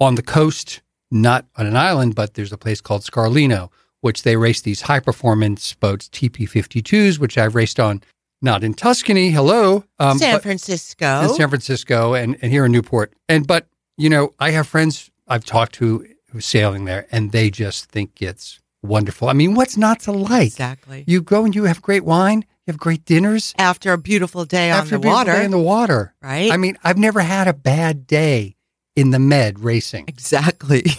on 0.00 0.14
the 0.14 0.22
coast, 0.22 0.80
not 1.10 1.46
on 1.56 1.66
an 1.66 1.76
island, 1.76 2.14
but 2.14 2.34
there's 2.34 2.52
a 2.52 2.58
place 2.58 2.80
called 2.80 3.02
Scarlino, 3.02 3.70
which 4.00 4.22
they 4.22 4.36
race 4.36 4.60
these 4.60 4.82
high 4.82 5.00
performance 5.00 5.74
boats, 5.74 6.08
TP52s, 6.08 7.18
which 7.18 7.38
I've 7.38 7.54
raced 7.54 7.78
on, 7.78 8.02
not 8.42 8.64
in 8.64 8.74
Tuscany. 8.74 9.30
Hello. 9.30 9.84
Um, 9.98 10.18
San 10.18 10.40
Francisco. 10.40 11.22
in 11.22 11.28
San 11.34 11.48
Francisco 11.48 12.14
and, 12.14 12.36
and 12.42 12.50
here 12.50 12.64
in 12.64 12.72
Newport. 12.72 13.12
And 13.28 13.46
but 13.46 13.66
you 13.96 14.10
know, 14.10 14.34
I 14.40 14.50
have 14.50 14.66
friends 14.66 15.10
I've 15.28 15.44
talked 15.44 15.74
to 15.74 16.06
who's 16.30 16.44
sailing 16.44 16.84
there, 16.84 17.06
and 17.12 17.32
they 17.32 17.48
just 17.48 17.86
think 17.86 18.20
it's 18.20 18.60
wonderful. 18.82 19.28
I 19.28 19.32
mean, 19.32 19.54
what's 19.54 19.76
not 19.76 20.00
to 20.00 20.12
like? 20.12 20.48
exactly. 20.48 21.04
You 21.06 21.22
go 21.22 21.44
and 21.44 21.54
you 21.54 21.64
have 21.64 21.80
great 21.80 22.04
wine, 22.04 22.44
you 22.66 22.72
have 22.72 22.78
great 22.78 23.04
dinners 23.04 23.54
After 23.58 23.92
a 23.92 23.98
beautiful 23.98 24.44
day 24.44 24.70
on 24.70 24.78
after 24.80 24.90
the 24.90 24.96
a 24.96 24.98
beautiful 25.00 25.18
water, 25.32 25.40
in 25.42 25.50
the 25.50 25.58
water. 25.58 26.14
right? 26.22 26.50
I 26.50 26.56
mean, 26.56 26.78
I've 26.82 26.98
never 26.98 27.20
had 27.20 27.46
a 27.48 27.52
bad 27.52 28.06
day 28.06 28.56
in 28.96 29.10
the 29.10 29.18
Med 29.18 29.60
racing. 29.60 30.04
exactly. 30.08 30.84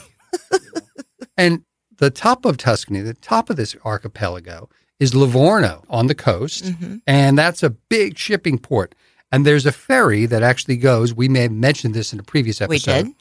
And 1.37 1.63
the 1.97 2.09
top 2.09 2.45
of 2.45 2.55
Tuscany, 2.57 3.01
the 3.01 3.13
top 3.13 3.49
of 3.49 3.57
this 3.57 3.75
archipelago, 3.83 4.69
is 5.01 5.13
Livorno 5.13 5.83
on 5.89 6.07
the 6.07 6.15
coast. 6.15 6.63
Mhm. 6.65 7.01
and 7.05 7.37
that's 7.37 7.61
a 7.63 7.69
big 7.71 8.17
shipping 8.17 8.57
port. 8.57 8.95
And 9.31 9.45
there's 9.45 9.65
a 9.65 9.71
ferry 9.73 10.25
that 10.27 10.43
actually 10.43 10.77
goes. 10.77 11.13
We 11.13 11.27
may 11.27 11.41
have 11.41 11.51
mentioned 11.51 11.93
this 11.93 12.13
in 12.13 12.19
a 12.19 12.23
previous 12.23 12.59
We 12.61 12.77
episode. 12.77 13.03
did. 13.07 13.13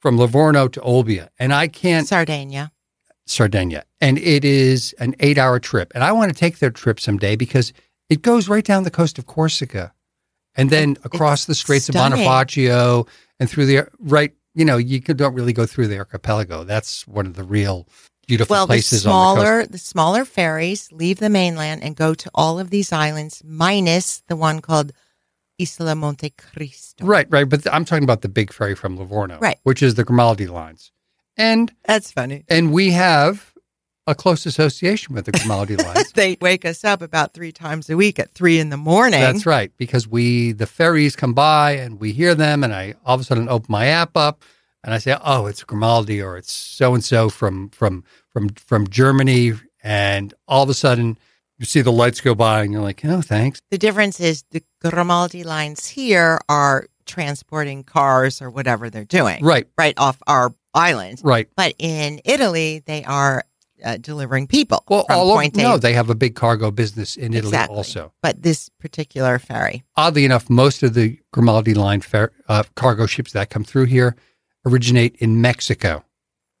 From 0.00 0.16
Livorno 0.18 0.68
to 0.68 0.80
Olbia, 0.80 1.28
and 1.40 1.52
I 1.52 1.66
can't 1.66 2.06
Sardinia. 2.06 2.70
Sardinia, 3.26 3.82
and 4.00 4.18
it 4.18 4.44
is 4.44 4.94
an 5.00 5.16
eight-hour 5.18 5.58
trip. 5.58 5.90
And 5.94 6.04
I 6.04 6.12
want 6.12 6.32
to 6.32 6.38
take 6.38 6.58
their 6.60 6.70
trip 6.70 7.00
someday 7.00 7.34
because 7.34 7.72
it 8.08 8.22
goes 8.22 8.48
right 8.48 8.64
down 8.64 8.84
the 8.84 8.90
coast 8.90 9.18
of 9.18 9.26
Corsica, 9.26 9.92
and 10.54 10.70
then 10.70 10.92
It- 10.92 10.98
across 11.04 11.44
the 11.46 11.54
Straits 11.54 11.86
stunning. 11.86 12.20
of 12.20 12.26
Bonifacio, 12.26 13.06
and 13.40 13.50
through 13.50 13.66
the 13.66 13.88
right. 13.98 14.32
You 14.54 14.64
know, 14.64 14.78
you 14.78 15.00
don't 15.00 15.34
really 15.34 15.52
go 15.52 15.66
through 15.66 15.88
the 15.88 15.98
archipelago. 15.98 16.64
That's 16.64 17.06
one 17.06 17.26
of 17.26 17.34
the 17.36 17.44
real 17.44 17.86
beautiful 18.26 18.54
Well, 18.54 18.66
the 18.66 18.70
places 18.70 19.06
on 19.06 19.10
the 19.10 19.12
coast. 19.12 19.46
smaller 19.46 19.66
the 19.66 19.78
smaller 19.78 20.24
ferries 20.24 20.90
leave 20.92 21.18
the 21.18 21.28
mainland 21.28 21.82
and 21.84 21.94
go 21.94 22.14
to 22.14 22.30
all 22.34 22.58
of 22.58 22.70
these 22.70 22.90
islands, 22.90 23.42
minus 23.44 24.22
the 24.28 24.34
one 24.36 24.60
called 24.60 24.92
Isla 25.60 25.94
Monte 25.94 26.30
Cristo. 26.30 27.04
Right, 27.04 27.26
right. 27.30 27.48
But 27.48 27.66
I'm 27.72 27.84
talking 27.84 28.02
about 28.04 28.22
the 28.22 28.28
big 28.28 28.52
ferry 28.52 28.74
from 28.74 28.96
Livorno, 28.96 29.38
Right. 29.40 29.58
which 29.62 29.82
is 29.82 29.94
the 29.94 30.04
Grimaldi 30.04 30.46
lines. 30.46 30.90
And 31.36 31.72
That's 31.84 32.10
funny. 32.12 32.44
and 32.48 32.72
we 32.72 32.92
have 32.92 33.52
a 34.06 34.14
close 34.14 34.46
association 34.46 35.14
with 35.14 35.24
the 35.26 35.32
Grimaldi 35.32 35.76
lines. 35.86 36.12
They 36.12 36.36
wake 36.40 36.64
us 36.64 36.84
up 36.84 37.02
about 37.02 37.34
three 37.34 37.52
times 37.52 37.90
a 37.90 37.96
week 37.96 38.18
at 38.18 38.30
three 38.32 38.58
in 38.58 38.70
the 38.70 38.76
morning. 38.76 39.20
That's 39.20 39.46
right, 39.46 39.72
because 39.76 40.06
we 40.06 40.52
the 40.52 40.66
ferries 40.66 41.16
come 41.16 41.34
by 41.34 41.72
and 41.72 41.98
we 42.00 42.12
hear 42.12 42.34
them, 42.34 42.62
and 42.64 42.72
I 42.74 42.94
all 43.04 43.14
of 43.16 43.20
a 43.20 43.24
sudden 43.24 43.48
open 43.48 43.66
my 43.68 43.86
app 43.86 44.16
up 44.16 44.42
and 44.84 44.94
I 44.94 44.98
say, 44.98 45.16
"Oh, 45.24 45.46
it's 45.46 45.62
Grimaldi 45.64 46.22
or 46.22 46.36
it's 46.36 46.52
so 46.52 46.94
and 46.94 47.04
so 47.04 47.28
from 47.28 47.70
from 47.70 48.04
from 48.32 48.50
from 48.50 48.86
Germany," 48.88 49.54
and 49.82 50.32
all 50.46 50.62
of 50.62 50.68
a 50.70 50.74
sudden 50.74 51.18
you 51.58 51.64
see 51.66 51.80
the 51.80 51.90
lights 51.92 52.20
go 52.20 52.34
by, 52.34 52.62
and 52.62 52.72
you're 52.72 52.82
like, 52.82 53.04
"Oh, 53.04 53.22
thanks." 53.22 53.60
The 53.70 53.78
difference 53.78 54.20
is 54.20 54.44
the 54.52 54.62
Grimaldi 54.82 55.42
lines 55.42 55.86
here 55.88 56.38
are 56.48 56.86
transporting 57.06 57.82
cars 57.84 58.42
or 58.42 58.50
whatever 58.50 58.90
they're 58.90 59.04
doing 59.04 59.42
Right, 59.44 59.66
right 59.78 59.94
off 59.96 60.18
our 60.26 60.52
island. 60.74 61.20
right. 61.24 61.48
But 61.56 61.74
in 61.78 62.20
Italy, 62.24 62.82
they 62.84 63.04
are 63.04 63.44
uh, 63.86 63.96
delivering 63.96 64.46
people 64.46 64.82
Well, 64.88 65.06
all 65.08 65.30
over, 65.30 65.44
no, 65.54 65.78
they 65.78 65.92
have 65.94 66.10
a 66.10 66.14
big 66.14 66.34
cargo 66.34 66.70
business 66.70 67.16
in 67.16 67.32
Italy 67.32 67.50
Exactly. 67.50 67.76
also. 67.76 68.12
But 68.22 68.42
this 68.42 68.68
particular 68.80 69.38
ferry, 69.38 69.84
oddly 69.96 70.24
enough, 70.24 70.50
most 70.50 70.82
of 70.82 70.94
the 70.94 71.18
Grimaldi 71.32 71.72
line 71.74 72.00
fer- 72.02 72.32
uh, 72.48 72.64
cargo 72.74 73.06
ships 73.06 73.32
that 73.32 73.48
come 73.50 73.64
through 73.64 73.86
here 73.86 74.16
originate 74.66 75.14
in 75.16 75.40
Mexico. 75.40 76.02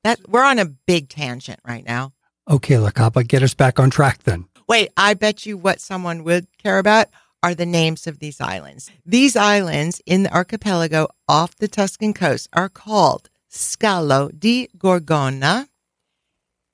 that 0.04 0.20
we're 0.28 0.44
on 0.44 0.58
a 0.60 0.64
big 0.86 1.08
tangent 1.08 1.58
right 1.66 1.84
now. 1.84 2.12
Okay, 2.48 2.78
La 2.78 2.90
Capa, 2.92 3.24
get 3.24 3.42
us 3.42 3.54
back 3.54 3.80
on 3.80 3.90
track 3.90 4.22
then. 4.22 4.46
Wait, 4.68 4.90
I 4.96 5.14
bet 5.14 5.44
you 5.46 5.56
what 5.56 5.80
someone 5.80 6.22
would 6.24 6.46
care 6.62 6.78
about 6.78 7.08
are 7.42 7.54
the 7.54 7.66
names 7.66 8.06
of 8.06 8.18
these 8.20 8.40
islands. 8.40 8.90
These 9.04 9.36
islands 9.36 10.00
in 10.06 10.22
the 10.22 10.32
archipelago 10.32 11.08
off 11.28 11.56
the 11.56 11.68
Tuscan 11.68 12.14
coast 12.14 12.48
are 12.52 12.68
called 12.68 13.28
Scalo 13.50 14.30
di 14.38 14.68
Gorgona, 14.78 15.68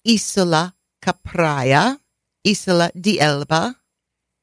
Isola 0.07 0.75
Capraia, 1.03 1.99
Isola 2.47 2.91
di 2.99 3.21
Elba, 3.21 3.77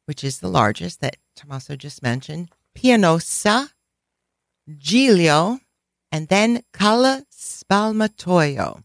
which 0.05 0.23
is 0.23 0.39
the 0.39 0.49
largest 0.49 1.01
that 1.01 1.17
Tommaso 1.35 1.75
just 1.75 2.01
mentioned, 2.01 2.49
Pianosa, 2.75 3.69
Giglio, 4.77 5.59
and 6.11 6.27
then 6.27 6.63
Cala 6.73 7.25
Spalmatoio. 7.31 8.83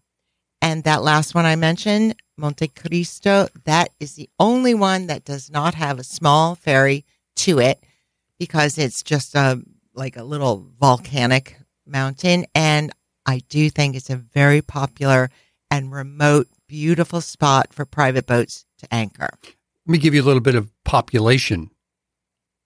And 0.61 0.85
that 0.85 1.03
last 1.03 1.35
one 1.35 1.45
I 1.45 1.57
mentioned, 1.57 2.17
Monte 2.37 2.69
Cristo, 2.69 3.49
that 3.65 3.91
is 4.01 4.15
the 4.15 4.31
only 4.39 4.75
one 4.75 5.07
that 5.07 5.25
does 5.25 5.51
not 5.51 5.75
have 5.75 5.99
a 5.99 6.05
small 6.05 6.55
ferry 6.55 7.05
to 7.37 7.59
it 7.59 7.83
because 8.39 8.79
it's 8.79 9.03
just 9.03 9.35
a 9.35 9.63
like 9.95 10.17
a 10.17 10.25
little 10.25 10.67
volcanic 10.81 11.59
mountain. 11.87 12.47
And 12.55 12.93
I 13.27 13.41
do 13.49 13.71
think 13.71 13.95
it's 13.95 14.11
a 14.11 14.17
very 14.17 14.63
popular 14.63 15.31
and 15.71 15.93
remote, 15.93 16.49
beautiful 16.69 17.21
spot 17.21 17.73
for 17.73 17.85
private 17.85 18.27
boats 18.27 18.65
to 18.79 18.93
anchor. 18.95 19.31
Let 19.87 19.93
me 19.93 19.99
give 19.99 20.15
you 20.15 20.23
a 20.23 20.25
little 20.25 20.41
bit 20.41 20.55
of 20.55 20.71
population. 20.85 21.71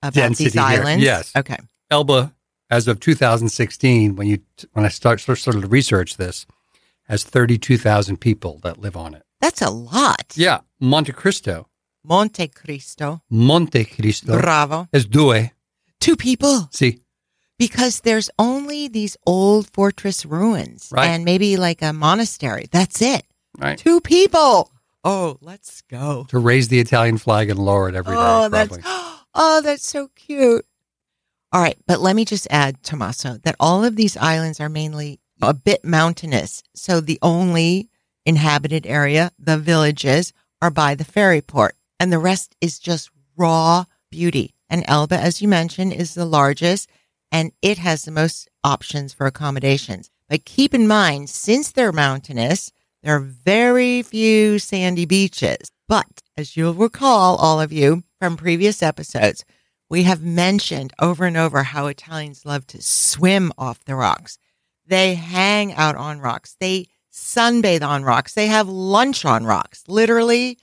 About 0.02 0.14
Density 0.14 0.50
these 0.50 0.68
here, 0.68 0.96
yes. 0.98 1.32
Okay. 1.36 1.56
Elba, 1.90 2.32
as 2.70 2.86
of 2.86 3.00
2016, 3.00 4.14
when 4.14 4.28
you 4.28 4.38
when 4.72 4.84
I 4.84 4.88
start, 4.88 5.20
started 5.20 5.62
to 5.62 5.66
research 5.66 6.16
this, 6.16 6.46
has 7.08 7.24
32,000 7.24 8.18
people 8.18 8.60
that 8.62 8.78
live 8.78 8.96
on 8.96 9.14
it. 9.14 9.22
That's 9.40 9.60
a 9.62 9.70
lot. 9.70 10.34
Yeah, 10.36 10.60
Monte 10.80 11.12
Cristo, 11.12 11.66
Monte 12.04 12.46
Cristo. 12.48 13.22
Monte 13.28 13.84
Cristo, 13.86 14.38
Bravo. 14.40 14.88
is 14.92 15.06
due. 15.06 15.50
Two 16.00 16.14
people. 16.16 16.68
See, 16.70 17.00
because 17.58 18.00
there's 18.02 18.30
only 18.38 18.86
these 18.86 19.16
old 19.26 19.68
fortress 19.72 20.24
ruins 20.24 20.90
Right. 20.92 21.08
and 21.08 21.24
maybe 21.24 21.56
like 21.56 21.82
a 21.82 21.92
monastery. 21.92 22.66
That's 22.70 23.02
it. 23.02 23.24
Right? 23.58 23.78
Two 23.78 24.00
people. 24.00 24.70
Oh, 25.04 25.38
let's 25.40 25.82
go. 25.82 26.26
To 26.28 26.38
raise 26.38 26.68
the 26.68 26.80
Italian 26.80 27.18
flag 27.18 27.50
and 27.50 27.58
lower 27.58 27.88
it 27.88 27.94
every 27.94 28.14
day. 28.14 28.20
Oh, 28.22 28.48
that's 28.48 28.68
probably. 28.68 28.82
oh, 29.34 29.60
that's 29.62 29.86
so 29.86 30.08
cute. 30.14 30.64
All 31.52 31.62
right, 31.62 31.78
but 31.86 32.00
let 32.00 32.14
me 32.14 32.24
just 32.24 32.46
add, 32.50 32.82
Tommaso, 32.82 33.38
that 33.44 33.56
all 33.58 33.84
of 33.84 33.96
these 33.96 34.16
islands 34.16 34.60
are 34.60 34.68
mainly 34.68 35.20
a 35.40 35.54
bit 35.54 35.84
mountainous. 35.84 36.62
So 36.74 37.00
the 37.00 37.18
only 37.22 37.88
inhabited 38.26 38.86
area, 38.86 39.32
the 39.38 39.56
villages, 39.56 40.34
are 40.60 40.70
by 40.70 40.94
the 40.94 41.04
ferry 41.04 41.40
port, 41.40 41.74
and 41.98 42.12
the 42.12 42.18
rest 42.18 42.54
is 42.60 42.78
just 42.78 43.10
raw 43.36 43.84
beauty. 44.10 44.54
And 44.68 44.84
Elba, 44.86 45.16
as 45.16 45.40
you 45.40 45.48
mentioned, 45.48 45.94
is 45.94 46.14
the 46.14 46.26
largest, 46.26 46.90
and 47.32 47.52
it 47.62 47.78
has 47.78 48.04
the 48.04 48.10
most 48.10 48.50
options 48.62 49.14
for 49.14 49.26
accommodations. 49.26 50.10
But 50.28 50.44
keep 50.44 50.74
in 50.74 50.86
mind, 50.86 51.30
since 51.30 51.72
they're 51.72 51.92
mountainous, 51.92 52.70
there 53.08 53.16
are 53.16 53.20
very 53.20 54.02
few 54.02 54.58
sandy 54.58 55.06
beaches. 55.06 55.72
But 55.88 56.20
as 56.36 56.58
you'll 56.58 56.74
recall, 56.74 57.36
all 57.36 57.58
of 57.58 57.72
you 57.72 58.02
from 58.18 58.36
previous 58.36 58.82
episodes, 58.82 59.46
we 59.88 60.02
have 60.02 60.22
mentioned 60.22 60.92
over 61.00 61.24
and 61.24 61.34
over 61.34 61.62
how 61.62 61.86
Italians 61.86 62.44
love 62.44 62.66
to 62.66 62.82
swim 62.82 63.50
off 63.56 63.82
the 63.86 63.94
rocks. 63.94 64.36
They 64.86 65.14
hang 65.14 65.72
out 65.72 65.96
on 65.96 66.20
rocks. 66.20 66.54
They 66.60 66.88
sunbathe 67.10 67.82
on 67.82 68.04
rocks. 68.04 68.34
They 68.34 68.48
have 68.48 68.68
lunch 68.68 69.24
on 69.24 69.46
rocks. 69.46 69.84
Literally, 69.88 70.58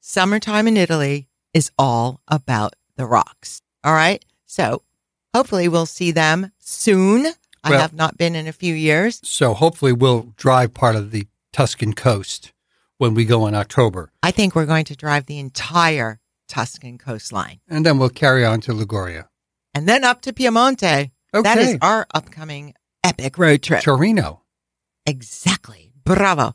summertime 0.00 0.66
in 0.66 0.78
Italy 0.78 1.28
is 1.52 1.70
all 1.78 2.22
about 2.26 2.72
the 2.96 3.04
rocks. 3.04 3.60
All 3.84 3.92
right. 3.92 4.24
So 4.46 4.80
hopefully 5.34 5.68
we'll 5.68 5.84
see 5.84 6.10
them 6.10 6.52
soon. 6.58 7.26
I 7.62 7.76
have 7.76 7.92
not 7.92 8.16
been 8.16 8.34
in 8.34 8.48
a 8.48 8.52
few 8.52 8.74
years. 8.74 9.20
So 9.22 9.52
hopefully 9.52 9.92
we'll 9.92 10.32
drive 10.36 10.72
part 10.72 10.96
of 10.96 11.10
the 11.10 11.26
Tuscan 11.52 11.92
coast 11.92 12.52
when 12.98 13.14
we 13.14 13.24
go 13.24 13.46
in 13.46 13.54
October. 13.54 14.12
I 14.22 14.30
think 14.30 14.54
we're 14.54 14.66
going 14.66 14.84
to 14.86 14.96
drive 14.96 15.26
the 15.26 15.38
entire 15.38 16.20
Tuscan 16.48 16.98
coastline 16.98 17.60
And 17.68 17.84
then 17.86 17.98
we'll 17.98 18.10
carry 18.10 18.44
on 18.44 18.60
to 18.62 18.72
Liguria. 18.74 19.28
and 19.74 19.88
then 19.88 20.04
up 20.04 20.20
to 20.22 20.32
Piemonte. 20.32 21.10
Okay. 21.34 21.42
That 21.42 21.58
is 21.58 21.78
our 21.80 22.06
upcoming 22.14 22.74
epic 23.02 23.38
road 23.38 23.62
trip. 23.62 23.82
Torino. 23.82 24.42
Exactly. 25.06 25.92
Bravo. 26.04 26.54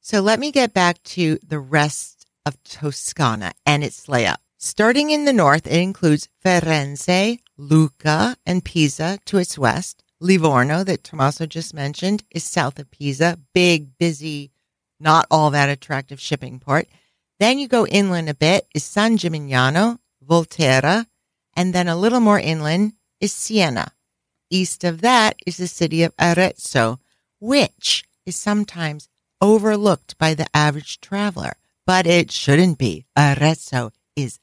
So 0.00 0.20
let 0.20 0.38
me 0.40 0.50
get 0.52 0.74
back 0.74 1.02
to 1.04 1.38
the 1.46 1.58
rest 1.60 2.26
of 2.44 2.62
Toscana 2.64 3.52
and 3.64 3.82
its 3.84 4.08
layout. 4.08 4.38
Starting 4.58 5.10
in 5.10 5.24
the 5.26 5.32
north, 5.32 5.66
it 5.66 5.80
includes 5.80 6.28
Firenze, 6.44 7.38
Lucca, 7.56 8.36
and 8.46 8.64
Pisa 8.64 9.18
to 9.26 9.38
its 9.38 9.58
west. 9.58 10.02
Livorno, 10.20 10.84
that 10.84 11.04
Tommaso 11.04 11.46
just 11.46 11.74
mentioned, 11.74 12.24
is 12.30 12.44
south 12.44 12.78
of 12.78 12.90
Pisa. 12.90 13.38
Big, 13.52 13.98
busy, 13.98 14.50
not 14.98 15.26
all 15.30 15.50
that 15.50 15.68
attractive 15.68 16.20
shipping 16.20 16.58
port. 16.58 16.88
Then 17.38 17.58
you 17.58 17.68
go 17.68 17.86
inland 17.86 18.28
a 18.28 18.34
bit 18.34 18.66
is 18.74 18.84
San 18.84 19.18
Gimignano, 19.18 19.98
Volterra, 20.26 21.06
and 21.54 21.74
then 21.74 21.88
a 21.88 21.96
little 21.96 22.20
more 22.20 22.40
inland 22.40 22.92
is 23.20 23.32
Siena. 23.32 23.92
East 24.50 24.84
of 24.84 25.00
that 25.00 25.36
is 25.46 25.56
the 25.56 25.66
city 25.66 26.02
of 26.02 26.14
Arezzo, 26.18 26.98
which 27.40 28.04
is 28.24 28.36
sometimes 28.36 29.08
overlooked 29.40 30.16
by 30.18 30.34
the 30.34 30.46
average 30.54 31.00
traveler, 31.00 31.56
but 31.84 32.06
it 32.06 32.30
shouldn't 32.30 32.78
be. 32.78 33.04
Arezzo 33.16 33.90
is 34.14 34.38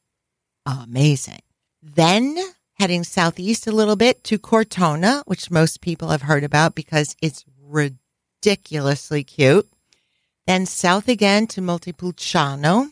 amazing. 0.66 1.42
Then 1.82 2.38
heading 2.84 3.06
southeast 3.06 3.66
a 3.66 3.72
little 3.72 3.96
bit 3.96 4.26
to 4.26 4.38
Cortona, 4.38 5.24
which 5.26 5.50
most 5.50 5.80
people 5.80 6.10
have 6.10 6.24
heard 6.24 6.44
about 6.44 6.76
because 6.76 7.16
it's 7.22 7.46
ridiculously 7.62 9.24
cute. 9.24 9.70
Then 10.48 10.66
south 10.66 11.08
again 11.08 11.48
to 11.48 11.62
Montepulciano, 11.62 12.90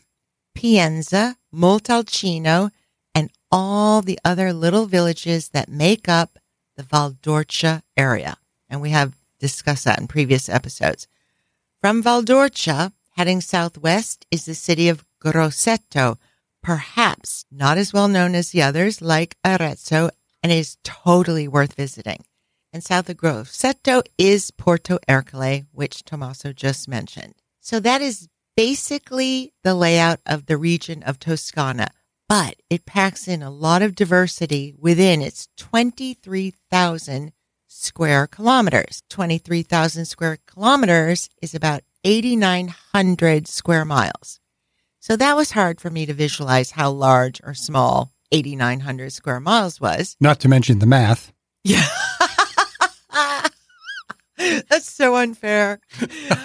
Pienza, 0.55 1.35
Montalcino, 1.53 2.71
and 3.13 3.31
all 3.51 4.01
the 4.01 4.17
other 4.23 4.53
little 4.53 4.85
villages 4.85 5.49
that 5.49 5.67
make 5.67 6.07
up 6.07 6.39
the 6.77 6.83
Valdorcia 6.83 7.81
area. 7.97 8.37
And 8.69 8.79
we 8.79 8.91
have 8.91 9.17
discussed 9.39 9.83
that 9.83 9.99
in 9.99 10.07
previous 10.07 10.47
episodes. 10.47 11.09
From 11.81 12.01
Valdorcia, 12.01 12.93
heading 13.17 13.41
southwest, 13.41 14.25
is 14.31 14.45
the 14.45 14.55
city 14.55 14.87
of 14.87 15.03
Grosseto, 15.21 16.17
perhaps 16.61 17.45
not 17.51 17.77
as 17.77 17.93
well 17.93 18.07
known 18.07 18.35
as 18.35 18.51
the 18.51 18.61
others 18.61 19.01
like 19.01 19.37
Arezzo, 19.45 20.11
and 20.43 20.51
is 20.51 20.77
totally 20.83 21.47
worth 21.47 21.75
visiting. 21.75 22.23
And 22.73 22.83
south 22.83 23.09
of 23.09 23.17
Grosseto 23.17 24.01
is 24.17 24.51
Porto 24.51 24.97
Ercole, 25.07 25.65
which 25.71 26.03
Tommaso 26.03 26.53
just 26.53 26.87
mentioned. 26.87 27.35
So 27.59 27.79
that 27.79 28.01
is 28.01 28.27
basically 28.55 29.53
the 29.63 29.75
layout 29.75 30.19
of 30.25 30.45
the 30.45 30.57
region 30.57 31.03
of 31.03 31.19
Toscana, 31.19 31.91
but 32.27 32.55
it 32.69 32.85
packs 32.85 33.27
in 33.27 33.41
a 33.41 33.51
lot 33.51 33.81
of 33.81 33.95
diversity 33.95 34.73
within 34.77 35.21
its 35.21 35.47
23,000 35.57 37.33
square 37.67 38.27
kilometers. 38.27 39.03
23,000 39.09 40.05
square 40.05 40.37
kilometers 40.45 41.29
is 41.41 41.53
about 41.53 41.83
8,900 42.03 43.47
square 43.47 43.85
miles. 43.85 44.40
So 45.01 45.15
that 45.15 45.35
was 45.35 45.51
hard 45.51 45.81
for 45.81 45.89
me 45.89 46.05
to 46.05 46.13
visualize 46.13 46.69
how 46.71 46.91
large 46.91 47.41
or 47.43 47.55
small 47.55 48.11
8,900 48.31 49.11
square 49.11 49.39
miles 49.39 49.81
was. 49.81 50.15
Not 50.19 50.39
to 50.41 50.47
mention 50.47 50.77
the 50.77 50.85
math. 50.85 51.33
Yeah. 51.63 51.87
That's 54.37 54.89
so 54.91 55.15
unfair. 55.15 55.79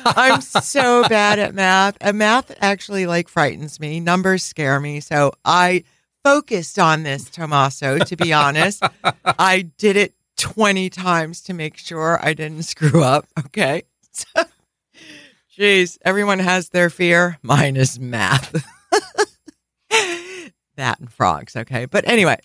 I'm 0.06 0.40
so 0.40 1.06
bad 1.06 1.38
at 1.38 1.54
math. 1.54 1.98
And 2.00 2.16
math 2.16 2.50
actually 2.62 3.06
like 3.06 3.28
frightens 3.28 3.78
me. 3.78 4.00
Numbers 4.00 4.42
scare 4.42 4.80
me. 4.80 5.00
So 5.00 5.32
I 5.44 5.84
focused 6.24 6.78
on 6.78 7.02
this, 7.02 7.28
Tommaso, 7.28 7.98
to 7.98 8.16
be 8.16 8.32
honest. 8.32 8.82
I 9.24 9.70
did 9.76 9.96
it 9.96 10.14
20 10.38 10.88
times 10.88 11.42
to 11.42 11.52
make 11.52 11.76
sure 11.76 12.18
I 12.22 12.32
didn't 12.32 12.62
screw 12.62 13.02
up. 13.02 13.26
Okay. 13.38 13.82
So, 14.16 14.44
geez, 15.56 15.98
everyone 16.04 16.38
has 16.38 16.68
their 16.68 16.90
fear. 16.90 17.38
Mine 17.42 17.76
is 17.76 17.98
math. 17.98 18.52
that 20.76 21.00
and 21.00 21.10
frogs. 21.10 21.56
Okay. 21.56 21.86
But 21.86 22.06
anyway, 22.06 22.38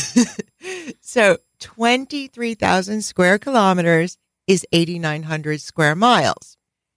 so 1.00 1.38
23,000 1.58 3.02
square 3.02 3.38
kilometers 3.38 4.16
is 4.46 4.64
8,900 4.72 5.60
square 5.60 5.96
miles. 5.96 6.56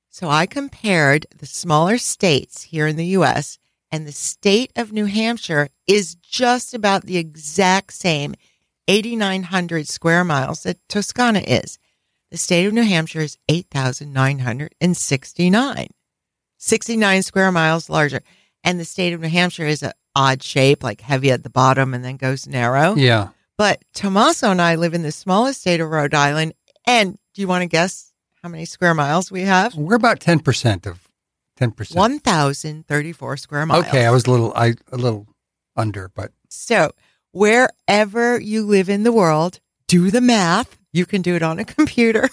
So 0.10 0.30
I 0.30 0.46
compared 0.46 1.26
the 1.36 1.48
smaller 1.48 1.98
states 1.98 2.64
here 2.64 2.86
in 2.86 2.96
the 2.96 3.08
US 3.08 3.58
and 3.92 4.06
the 4.06 4.12
state 4.12 4.72
of 4.76 4.92
New 4.92 5.06
Hampshire 5.06 5.70
is 5.88 6.16
just 6.16 6.76
about 6.76 7.06
the 7.06 7.18
exact 7.18 7.94
same 7.94 8.36
8,900 8.88 9.88
square 9.88 10.24
miles 10.24 10.64
that 10.64 10.78
Toscana 10.88 11.40
is. 11.40 11.80
The 12.32 12.38
state 12.38 12.68
of 12.68 12.74
New 12.74 12.84
Hampshire 12.84 13.22
is 13.22 13.40
8,969, 13.48 15.88
69 16.58 17.24
square 17.24 17.52
miles 17.52 17.90
larger. 17.90 18.22
And 18.64 18.80
the 18.80 18.86
state 18.86 19.14
of 19.14 19.22
New 19.22 19.30
Hampshire 19.30 19.66
is 19.66 19.82
an 19.82 19.94
odd 20.16 20.44
shape, 20.44 20.84
like 20.84 21.02
heavy 21.02 21.32
at 21.32 21.42
the 21.44 21.50
bottom 21.50 21.96
and 21.96 22.06
then 22.06 22.18
goes 22.18 22.46
narrow. 22.46 22.94
Yeah. 22.96 23.30
But 23.58 23.84
Tommaso 23.94 24.52
and 24.52 24.62
I 24.62 24.76
live 24.76 24.94
in 24.94 25.02
the 25.02 25.12
smallest 25.12 25.62
state 25.62 25.82
of 25.82 25.90
Rhode 25.90 26.14
Island. 26.14 26.54
And 26.86 27.18
do 27.34 27.42
you 27.42 27.48
want 27.48 27.64
to 27.64 27.68
guess 27.68 28.14
how 28.44 28.50
many 28.50 28.66
square 28.66 28.94
miles 28.94 29.32
we 29.32 29.42
have? 29.42 29.74
We're 29.76 29.96
about 29.96 30.20
10% 30.20 30.86
of 30.86 31.10
10%. 31.60 31.96
1,034 31.96 33.38
square 33.38 33.66
miles. 33.66 33.88
Okay, 33.88 34.06
I 34.06 34.12
was 34.12 34.26
a 34.26 34.32
little 34.32 34.54
I 34.56 34.76
a 34.92 34.98
little 34.98 35.26
under, 35.76 36.10
but 36.10 36.32
So 36.48 36.92
wherever 37.32 38.40
you 38.40 38.64
live 38.66 38.88
in 38.88 39.02
the 39.04 39.12
world, 39.12 39.60
do 39.88 40.12
the 40.12 40.22
math. 40.22 40.79
You 40.92 41.06
can 41.06 41.22
do 41.22 41.36
it 41.36 41.44
on 41.44 41.60
a 41.60 41.66
computer. 41.78 42.30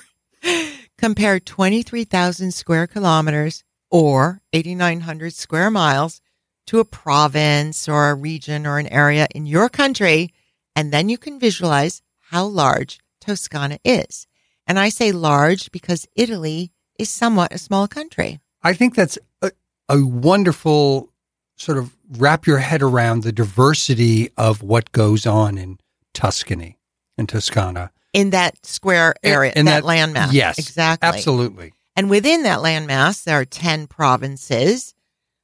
Compare 0.99 1.41
23,000 1.41 2.53
square 2.53 2.87
kilometers 2.87 3.65
or 3.91 4.41
8,900 4.53 5.35
square 5.35 5.71
miles 5.71 6.21
to 6.67 6.81
a 6.81 6.85
province 6.85 7.89
or 7.89 8.11
a 8.11 8.15
region 8.15 8.67
or 8.67 8.79
an 8.79 8.89
area 8.89 9.29
in 9.35 9.47
your 9.47 9.69
country. 9.69 10.33
And 10.75 10.93
then 10.93 11.09
you 11.09 11.19
can 11.19 11.39
visualize 11.39 12.03
how 12.31 12.47
large 12.47 12.99
Toscana 13.21 13.79
is. 13.85 14.27
And 14.67 14.79
I 14.79 14.89
say 14.89 15.13
large 15.13 15.71
because 15.71 16.07
Italy 16.17 16.73
is 16.99 17.09
somewhat 17.09 17.53
a 17.53 17.59
small 17.59 17.87
country. 17.87 18.41
I 18.63 18.73
think 18.73 18.95
that's 18.95 19.19
a, 19.43 19.53
a 19.89 20.05
wonderful 20.05 21.13
sort 21.57 21.79
of 21.79 21.97
wrap 22.11 22.47
your 22.47 22.59
head 22.59 22.83
around 22.83 23.23
the 23.23 23.33
diversity 23.33 24.31
of 24.37 24.63
what 24.63 24.93
goes 24.93 25.27
on 25.27 25.57
in 25.57 25.79
Tuscany 26.13 26.79
and 27.17 27.29
Toscana. 27.29 27.93
In 28.17 28.31
that 28.31 28.65
square 28.65 29.15
area, 29.23 29.53
In 29.55 29.67
that, 29.67 29.85
that- 29.85 29.89
landmass. 29.89 30.33
Yes, 30.33 30.59
Exactly. 30.59 31.09
Absolutely. 31.09 31.73
And 31.95 32.11
within 32.11 32.43
that 32.43 32.61
landmass, 32.61 33.25
there 33.25 33.39
are 33.41 33.45
10 33.45 33.87
provinces, 33.87 34.95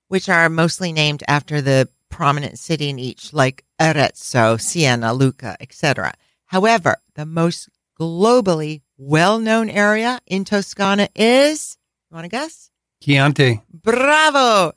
which 0.09 0.29
are 0.29 0.49
mostly 0.49 0.93
named 0.93 1.23
after 1.29 1.61
the 1.61 1.89
prominent 2.11 2.59
city 2.59 2.89
in 2.91 2.99
each, 2.99 3.33
like 3.33 3.65
Arezzo, 3.81 4.59
Siena, 4.59 5.13
Lucca, 5.15 5.57
etc. 5.61 6.13
However, 6.47 6.97
the 7.15 7.25
most 7.25 7.69
globally 7.99 8.83
well-known 8.99 9.71
area 9.71 10.21
in 10.27 10.45
Toscana 10.45 11.09
is, 11.15 11.77
you 12.11 12.15
want 12.15 12.25
to 12.25 12.29
guess? 12.29 12.71
Chianti. 13.03 13.61
Bravo! 13.73 14.73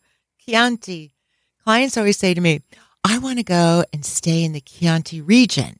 Chianti. 0.46 1.14
Clients 1.64 1.98
always 1.98 2.18
say 2.18 2.34
to 2.34 2.42
me, 2.42 2.62
I 3.04 3.20
want 3.20 3.38
to 3.40 3.44
go 3.44 3.84
and 3.94 4.06
stay 4.06 4.44
in 4.44 4.54
the 4.54 4.62
Chianti 4.62 5.22
region. 5.22 5.78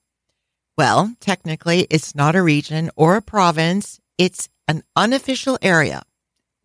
Well, 0.78 1.16
technically, 1.22 1.88
it's 1.90 2.16
not 2.16 2.36
a 2.36 2.42
region 2.42 2.92
or 2.98 3.16
a 3.16 3.22
province. 3.22 4.00
It's 4.18 4.50
an 4.68 4.84
unofficial 4.96 5.58
area 5.62 6.02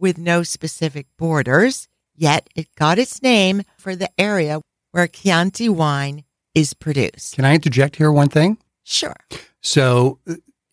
with 0.00 0.18
no 0.18 0.42
specific 0.42 1.06
borders, 1.16 1.86
yet 2.16 2.48
it 2.56 2.74
got 2.74 2.98
its 2.98 3.22
name 3.22 3.62
for 3.78 3.94
the 3.94 4.10
area 4.18 4.60
where 4.90 5.06
Chianti 5.06 5.68
wine 5.68 6.24
is 6.54 6.74
produced. 6.74 7.36
Can 7.36 7.44
I 7.44 7.54
interject 7.54 7.96
here 7.96 8.10
one 8.10 8.28
thing? 8.28 8.58
Sure. 8.82 9.14
So 9.60 10.18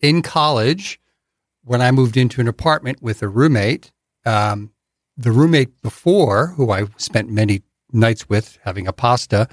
in 0.00 0.22
college, 0.22 1.00
when 1.62 1.80
I 1.80 1.92
moved 1.92 2.16
into 2.16 2.40
an 2.40 2.48
apartment 2.48 3.00
with 3.02 3.22
a 3.22 3.28
roommate, 3.28 3.92
um, 4.26 4.72
the 5.16 5.30
roommate 5.30 5.80
before, 5.82 6.48
who 6.56 6.72
I 6.72 6.86
spent 6.96 7.30
many 7.30 7.62
nights 7.92 8.28
with 8.28 8.58
having 8.64 8.88
a 8.88 8.92
pasta, 8.92 9.48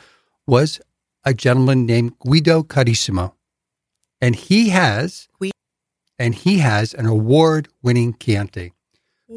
was 0.48 0.80
a 1.24 1.34
gentleman 1.34 1.86
named 1.86 2.17
Guido 2.19 2.63
Carissimo. 2.63 3.35
And 4.21 4.36
he 4.36 4.69
has 4.69 5.28
Gui- 5.39 5.51
and 6.17 6.34
he 6.34 6.60
has 6.60 6.93
an 6.93 7.06
award-winning 7.06 8.15
Chianti. 8.19 8.71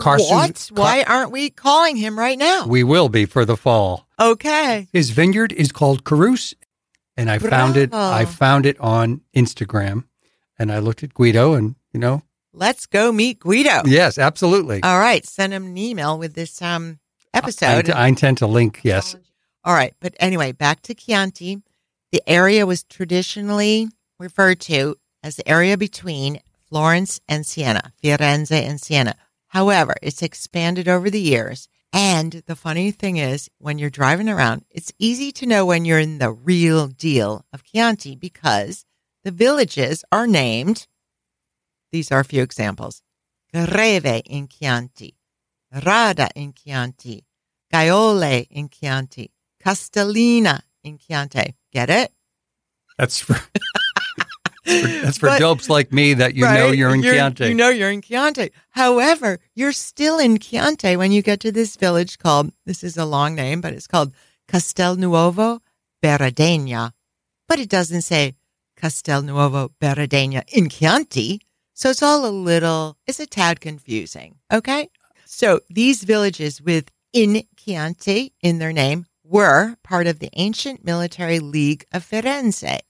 Carson's- 0.01 0.71
what? 0.71 0.79
Why 0.79 1.03
aren't 1.03 1.33
we 1.33 1.51
calling 1.51 1.97
him 1.97 2.19
right 2.19 2.38
now? 2.38 2.67
We 2.67 2.85
will 2.85 3.09
be 3.09 3.25
for 3.25 3.45
the 3.45 3.57
fall. 3.57 4.07
okay. 4.21 4.87
His 4.93 5.11
vineyard 5.11 5.53
is 5.53 5.73
called 5.73 6.05
Caruso, 6.05 6.57
and 7.17 7.31
I 7.31 7.38
found 7.38 7.77
it. 7.77 7.93
I 7.95 8.25
found 8.25 8.67
it 8.67 8.79
on 8.81 9.23
Instagram, 9.35 10.05
and 10.59 10.71
I 10.71 10.79
looked 10.79 11.03
at 11.03 11.14
Guido, 11.14 11.55
and 11.55 11.75
you 11.93 12.01
know, 12.01 12.23
Let's 12.53 12.87
go 12.87 13.12
meet 13.12 13.41
Guido. 13.41 13.83
yes, 13.87 14.19
absolutely. 14.19 14.83
All 14.83 14.99
right, 14.99 15.25
send 15.27 15.53
him 15.53 15.67
an 15.67 15.79
email 15.79 16.19
with 16.19 16.35
this 16.35 16.61
um 16.62 16.99
I, 17.33 17.38
episode. 17.38 17.91
I 17.91 18.09
intend 18.09 18.38
to 18.38 18.47
link. 18.47 18.81
Yes, 18.83 19.17
All 19.64 19.75
right, 19.75 19.95
but 20.01 20.14
anyway, 20.21 20.53
back 20.53 20.83
to 20.83 20.95
Chianti. 20.95 21.62
The 22.12 22.23
area 22.27 22.64
was 22.67 22.85
traditionally 22.85 23.88
referred 24.18 24.61
to 24.61 24.96
as 25.22 25.37
the 25.37 25.48
area 25.48 25.76
between 25.76 26.40
Florence 26.68 27.20
and 27.28 27.46
Siena, 27.46 27.92
Firenze 28.02 28.52
and 28.52 28.81
Siena. 28.81 29.16
However, 29.48 29.94
it's 30.02 30.22
expanded 30.22 30.88
over 30.88 31.09
the 31.11 31.20
years. 31.20 31.68
And 31.92 32.42
the 32.46 32.57
funny 32.57 32.90
thing 32.90 33.16
is, 33.16 33.48
when 33.59 33.78
you're 33.78 33.88
driving 33.88 34.28
around, 34.28 34.64
it's 34.70 34.92
easy 34.98 35.33
to 35.33 35.46
know 35.46 35.64
when 35.64 35.87
you're 35.87 35.98
in 35.98 36.18
the 36.18 36.31
real 36.31 36.87
deal 36.87 37.46
of 37.52 37.64
Chianti 37.64 38.14
because 38.14 38.85
the 39.24 39.31
villages 39.31 40.04
are 40.12 40.26
named. 40.26 40.87
These 41.90 42.12
are 42.12 42.20
a 42.20 42.24
few 42.24 42.42
examples. 42.42 43.02
Greve 43.52 44.22
in 44.26 44.48
Chianti, 44.48 45.14
Radda 45.74 46.28
in 46.35 46.52
Chianti, 46.52 47.24
Gaiole 47.72 48.46
in 48.50 48.68
Chianti, 48.68 49.31
Castellina 49.64 50.61
in 50.85 50.98
Chianti. 50.98 51.57
Get 51.72 51.88
it? 51.88 52.12
That's 52.98 53.24
for, 54.68 54.88
that's 55.02 55.18
for 55.18 55.28
But- 55.28 55.38
dopes 55.38 55.68
like 55.68 55.92
me 55.92 56.14
that 56.14 56.35
you 56.35 56.44
know 56.44 56.70
you're 56.70 56.94
in 56.94 57.02
Chianti. 57.02 57.48
You 57.48 57.54
know 57.54 57.68
you're 57.70 57.90
in 57.90 58.02
Chianti. 58.02 58.50
However, 58.70 59.38
you're 59.54 59.72
still 59.72 60.18
in 60.18 60.38
Chianti 60.38 60.96
when 60.96 61.12
you 61.12 61.22
get 61.22 61.40
to 61.40 61.52
this 61.52 61.76
village 61.76 62.18
called, 62.18 62.52
this 62.66 62.83
is 62.85 62.96
a 62.96 63.04
long 63.04 63.35
name, 63.35 63.61
but 63.61 63.72
it's 63.72 63.87
called 63.87 64.12
Castelnuovo 64.48 65.61
Berardegna. 66.02 66.92
But 67.46 67.59
it 67.59 67.68
doesn't 67.68 68.02
say 68.02 68.35
Castelnuovo 68.81 69.70
Berardegna 69.81 70.44
in 70.52 70.68
Chianti. 70.68 71.40
So 71.74 71.90
it's 71.90 72.02
all 72.02 72.26
a 72.26 72.31
little, 72.31 72.96
it's 73.07 73.20
a 73.20 73.26
tad 73.26 73.61
confusing. 73.61 74.37
Okay. 74.52 74.90
So 75.24 75.61
these 75.70 76.04
villages 76.04 76.61
with 76.61 76.90
in 77.12 77.42
Chianti 77.57 78.33
in 78.42 78.59
their 78.59 78.72
name 78.72 79.07
were 79.24 79.76
part 79.83 80.07
of 80.07 80.18
the 80.18 80.31
ancient 80.35 80.85
military 80.85 81.38
league 81.38 81.85
of 81.92 82.09
Firenze. 82.09 82.81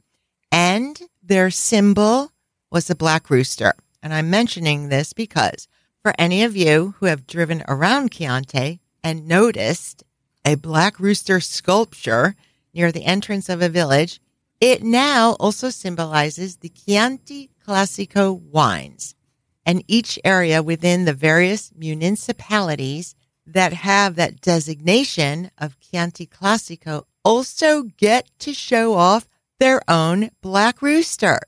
And 0.50 1.00
their 1.28 1.50
symbol 1.50 2.32
was 2.70 2.90
a 2.90 2.96
black 2.96 3.30
rooster. 3.30 3.74
And 4.02 4.12
I'm 4.12 4.30
mentioning 4.30 4.88
this 4.88 5.12
because 5.12 5.68
for 6.02 6.12
any 6.18 6.42
of 6.42 6.56
you 6.56 6.94
who 6.98 7.06
have 7.06 7.26
driven 7.26 7.62
around 7.68 8.10
Chianti 8.10 8.80
and 9.04 9.28
noticed 9.28 10.02
a 10.44 10.54
black 10.54 10.98
rooster 10.98 11.40
sculpture 11.40 12.34
near 12.72 12.90
the 12.90 13.04
entrance 13.04 13.48
of 13.48 13.60
a 13.60 13.68
village, 13.68 14.20
it 14.60 14.82
now 14.82 15.36
also 15.38 15.70
symbolizes 15.70 16.56
the 16.56 16.70
Chianti 16.70 17.50
Classico 17.64 18.40
wines. 18.40 19.14
And 19.66 19.84
each 19.86 20.18
area 20.24 20.62
within 20.62 21.04
the 21.04 21.12
various 21.12 21.70
municipalities 21.76 23.14
that 23.46 23.72
have 23.72 24.14
that 24.14 24.40
designation 24.40 25.50
of 25.58 25.78
Chianti 25.80 26.26
Classico 26.26 27.04
also 27.22 27.82
get 27.82 28.30
to 28.38 28.54
show 28.54 28.94
off 28.94 29.28
their 29.58 29.80
own 29.88 30.30
black 30.40 30.82
rooster. 30.82 31.40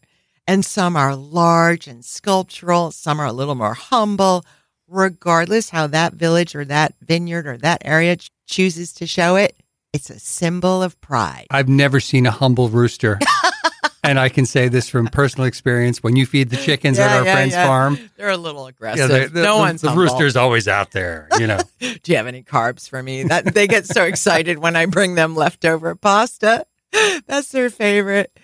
And 0.46 0.64
some 0.64 0.96
are 0.96 1.14
large 1.14 1.86
and 1.86 2.04
sculptural, 2.04 2.90
some 2.90 3.20
are 3.20 3.26
a 3.26 3.32
little 3.32 3.54
more 3.54 3.74
humble. 3.74 4.44
Regardless 4.88 5.70
how 5.70 5.86
that 5.88 6.14
village 6.14 6.56
or 6.56 6.64
that 6.64 6.94
vineyard 7.00 7.46
or 7.46 7.56
that 7.58 7.82
area 7.84 8.16
ch- 8.16 8.30
chooses 8.48 8.92
to 8.94 9.06
show 9.06 9.36
it, 9.36 9.56
it's 9.92 10.10
a 10.10 10.18
symbol 10.18 10.82
of 10.82 11.00
pride. 11.00 11.46
I've 11.50 11.68
never 11.68 12.00
seen 12.00 12.26
a 12.26 12.32
humble 12.32 12.68
rooster. 12.68 13.20
and 14.04 14.18
I 14.18 14.28
can 14.28 14.46
say 14.46 14.66
this 14.66 14.88
from 14.88 15.06
personal 15.06 15.46
experience. 15.46 16.02
When 16.02 16.16
you 16.16 16.26
feed 16.26 16.50
the 16.50 16.56
chickens 16.56 16.98
at 16.98 17.16
our 17.16 17.24
yeah, 17.24 17.34
friend's 17.34 17.54
yeah. 17.54 17.66
farm, 17.68 17.98
They're 18.16 18.30
a 18.30 18.36
little 18.36 18.64
yeah, 18.64 18.68
aggressive. 18.70 19.08
the, 19.08 19.28
the, 19.28 19.42
no 19.44 19.54
the- 19.54 19.60
one's 19.60 19.80
the 19.82 19.88
humble. 19.90 20.02
rooster's 20.04 20.34
always 20.34 20.66
out 20.66 20.90
there, 20.90 21.28
you 21.38 21.46
know. 21.46 21.60
Do 21.78 22.00
you 22.06 22.16
have 22.16 22.26
any 22.26 22.42
carbs 22.42 22.88
for 22.88 23.00
me? 23.00 23.22
That 23.24 23.54
they 23.54 23.68
get 23.68 23.86
so 23.86 24.02
excited 24.06 24.58
when 24.58 24.74
I 24.74 24.86
bring 24.86 25.14
them 25.14 25.36
leftover 25.36 25.94
pasta. 25.94 26.66
That's 27.26 27.48
their 27.48 27.70
favorite. 27.70 28.36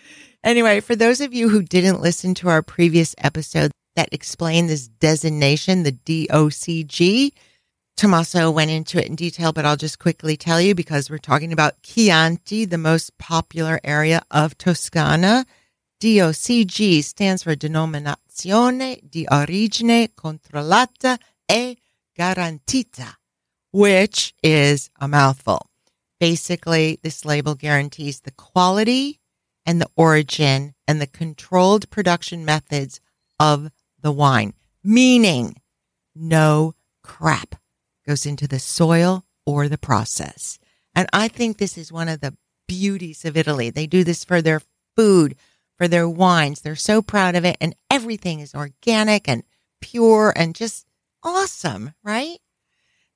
Anyway, 0.44 0.80
for 0.80 0.94
those 0.94 1.20
of 1.20 1.34
you 1.34 1.48
who 1.48 1.62
didn't 1.62 2.00
listen 2.00 2.34
to 2.34 2.48
our 2.48 2.62
previous 2.62 3.14
episode 3.18 3.72
that 3.96 4.08
explained 4.12 4.70
this 4.70 4.86
designation, 4.88 5.82
the 5.82 5.92
DOCG, 5.92 7.32
Tommaso 7.96 8.50
went 8.50 8.70
into 8.70 8.98
it 8.98 9.08
in 9.08 9.16
detail, 9.16 9.52
but 9.52 9.64
I'll 9.64 9.76
just 9.76 9.98
quickly 9.98 10.36
tell 10.36 10.60
you 10.60 10.74
because 10.74 11.08
we're 11.08 11.18
talking 11.18 11.52
about 11.52 11.82
Chianti, 11.82 12.66
the 12.66 12.78
most 12.78 13.16
popular 13.18 13.80
area 13.82 14.22
of 14.30 14.56
Toscana. 14.58 15.46
DOCG 16.02 17.02
stands 17.02 17.42
for 17.42 17.56
Denominazione 17.56 19.00
di 19.10 19.26
Origine 19.30 20.08
Controllata 20.14 21.18
e 21.50 21.76
Garantita, 22.16 23.14
which 23.72 24.34
is 24.42 24.90
a 25.00 25.08
mouthful. 25.08 25.70
Basically, 26.18 26.98
this 27.02 27.24
label 27.24 27.54
guarantees 27.54 28.20
the 28.20 28.30
quality 28.32 29.20
and 29.66 29.80
the 29.80 29.90
origin 29.96 30.74
and 30.88 31.00
the 31.00 31.06
controlled 31.06 31.90
production 31.90 32.44
methods 32.44 33.00
of 33.38 33.70
the 34.00 34.12
wine, 34.12 34.54
meaning 34.82 35.60
no 36.14 36.74
crap 37.02 37.56
goes 38.06 38.24
into 38.24 38.48
the 38.48 38.58
soil 38.58 39.24
or 39.44 39.68
the 39.68 39.78
process. 39.78 40.58
And 40.94 41.08
I 41.12 41.28
think 41.28 41.58
this 41.58 41.76
is 41.76 41.92
one 41.92 42.08
of 42.08 42.20
the 42.20 42.36
beauties 42.66 43.24
of 43.24 43.36
Italy. 43.36 43.70
They 43.70 43.86
do 43.86 44.04
this 44.04 44.24
for 44.24 44.40
their 44.40 44.62
food, 44.96 45.36
for 45.76 45.88
their 45.88 46.08
wines. 46.08 46.60
They're 46.60 46.76
so 46.76 47.02
proud 47.02 47.34
of 47.34 47.44
it, 47.44 47.56
and 47.60 47.74
everything 47.90 48.40
is 48.40 48.54
organic 48.54 49.28
and 49.28 49.42
pure 49.80 50.32
and 50.34 50.54
just 50.54 50.86
awesome, 51.22 51.92
right? 52.02 52.38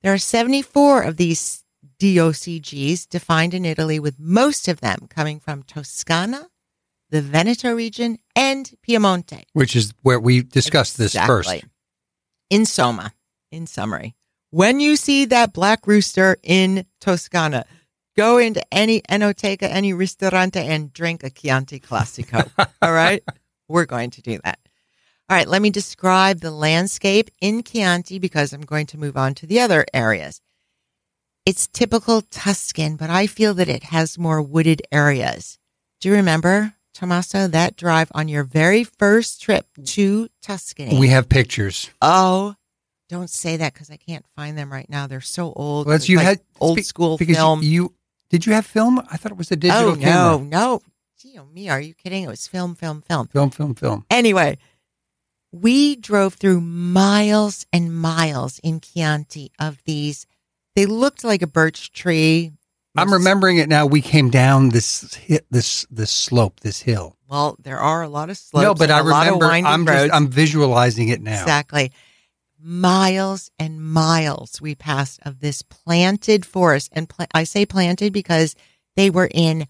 There 0.03 0.13
are 0.13 0.19
74 0.19 1.03
of 1.03 1.17
these 1.17 1.63
DOCGs 2.01 3.07
defined 3.07 3.53
in 3.53 3.63
Italy, 3.63 3.99
with 3.99 4.19
most 4.19 4.67
of 4.67 4.81
them 4.81 5.05
coming 5.07 5.39
from 5.39 5.61
Toscana, 5.61 6.49
the 7.11 7.21
Veneto 7.21 7.75
region, 7.75 8.17
and 8.35 8.71
Piemonte. 8.81 9.43
Which 9.53 9.75
is 9.75 9.93
where 10.01 10.19
we 10.19 10.41
discussed 10.41 10.97
this 10.97 11.15
first. 11.15 11.63
In 12.49 12.65
Soma, 12.65 13.13
in 13.51 13.67
summary, 13.67 14.15
when 14.49 14.79
you 14.79 14.95
see 14.95 15.25
that 15.25 15.53
black 15.53 15.85
rooster 15.85 16.37
in 16.41 16.87
Toscana, 16.99 17.65
go 18.17 18.39
into 18.39 18.61
any 18.73 19.01
enoteca, 19.01 19.69
any 19.69 19.93
ristorante, 19.93 20.59
and 20.59 20.91
drink 20.91 21.23
a 21.23 21.29
Chianti 21.29 21.79
Classico. 21.79 22.49
All 22.81 22.91
right? 22.91 23.23
We're 23.67 23.85
going 23.85 24.09
to 24.09 24.23
do 24.23 24.39
that. 24.43 24.57
All 25.29 25.37
right, 25.37 25.47
let 25.47 25.61
me 25.61 25.69
describe 25.69 26.39
the 26.39 26.51
landscape 26.51 27.29
in 27.39 27.61
Chianti 27.61 28.17
because 28.17 28.53
I'm 28.53 28.61
going 28.61 28.87
to 28.87 28.97
move 28.97 29.15
on 29.15 29.35
to 29.35 29.45
the 29.45 29.59
other 29.59 29.85
areas. 29.93 30.41
It's 31.45 31.67
typical 31.67 32.21
Tuscan, 32.21 32.95
but 32.97 33.09
I 33.09 33.25
feel 33.27 33.53
that 33.55 33.67
it 33.69 33.83
has 33.85 34.17
more 34.17 34.41
wooded 34.41 34.81
areas. 34.91 35.57
Do 35.99 36.09
you 36.09 36.15
remember, 36.15 36.75
Tommaso, 36.93 37.47
that 37.47 37.75
drive 37.75 38.11
on 38.13 38.27
your 38.27 38.43
very 38.43 38.83
first 38.83 39.41
trip 39.41 39.65
to 39.85 40.29
Tuscany? 40.43 40.99
We 40.99 41.07
have 41.09 41.29
pictures. 41.29 41.89
Oh, 42.01 42.55
don't 43.09 43.29
say 43.29 43.57
that 43.57 43.73
because 43.73 43.89
I 43.89 43.97
can't 43.97 44.25
find 44.35 44.55
them 44.57 44.71
right 44.71 44.89
now. 44.89 45.07
They're 45.07 45.19
so 45.19 45.51
old. 45.53 45.87
Well, 45.87 45.97
you 45.99 46.17
like 46.17 46.25
had 46.25 46.41
old 46.59 46.77
spe- 46.79 46.85
school 46.85 47.17
because 47.17 47.35
film. 47.37 47.63
You, 47.63 47.69
you- 47.69 47.93
did 48.29 48.45
you 48.45 48.53
have 48.53 48.65
film? 48.65 48.99
I 49.11 49.17
thought 49.17 49.31
it 49.33 49.37
was 49.37 49.51
a 49.51 49.55
digital 49.57 49.89
oh 49.89 49.95
camera. 49.95 50.13
no, 50.13 50.37
no, 50.43 50.81
Gee, 51.19 51.37
oh, 51.37 51.45
me, 51.45 51.69
are 51.69 51.81
you 51.81 51.93
kidding? 51.93 52.23
It 52.23 52.29
was 52.29 52.47
film, 52.47 52.75
film, 52.75 53.01
film. 53.01 53.27
Film, 53.27 53.49
film, 53.49 53.75
film. 53.75 54.05
Anyway, 54.09 54.57
we 55.51 55.95
drove 55.97 56.35
through 56.35 56.61
miles 56.61 57.65
and 57.73 57.93
miles 57.95 58.59
in 58.59 58.79
Chianti 58.79 59.51
of 59.59 59.83
these. 59.85 60.25
They 60.75 60.85
looked 60.85 61.23
like 61.23 61.41
a 61.41 61.47
birch 61.47 61.91
tree. 61.91 62.51
I'm 62.95 63.11
remembering 63.13 63.57
it 63.57 63.69
now. 63.69 63.85
We 63.85 64.01
came 64.01 64.29
down 64.29 64.69
this 64.69 65.17
hi- 65.27 65.39
this 65.49 65.85
this 65.89 66.11
slope, 66.11 66.59
this 66.59 66.81
hill. 66.81 67.17
Well, 67.27 67.55
there 67.61 67.79
are 67.79 68.01
a 68.03 68.09
lot 68.09 68.29
of 68.29 68.37
slopes. 68.37 68.63
no, 68.63 68.73
but 68.73 68.91
I 68.91 68.99
a 68.99 69.03
lot 69.03 69.27
of 69.27 69.33
remember. 69.35 69.45
I'm 69.67 69.85
roads. 69.85 70.01
just 70.07 70.13
I'm 70.13 70.27
visualizing 70.27 71.07
it 71.09 71.21
now. 71.21 71.41
Exactly. 71.41 71.91
Miles 72.59 73.49
and 73.57 73.83
miles 73.83 74.61
we 74.61 74.75
passed 74.75 75.19
of 75.23 75.39
this 75.39 75.61
planted 75.61 76.45
forest. 76.45 76.89
And 76.91 77.07
pla- 77.09 77.25
I 77.33 77.43
say 77.43 77.65
planted 77.65 78.13
because 78.13 78.55
they 78.95 79.09
were 79.09 79.29
in 79.33 79.67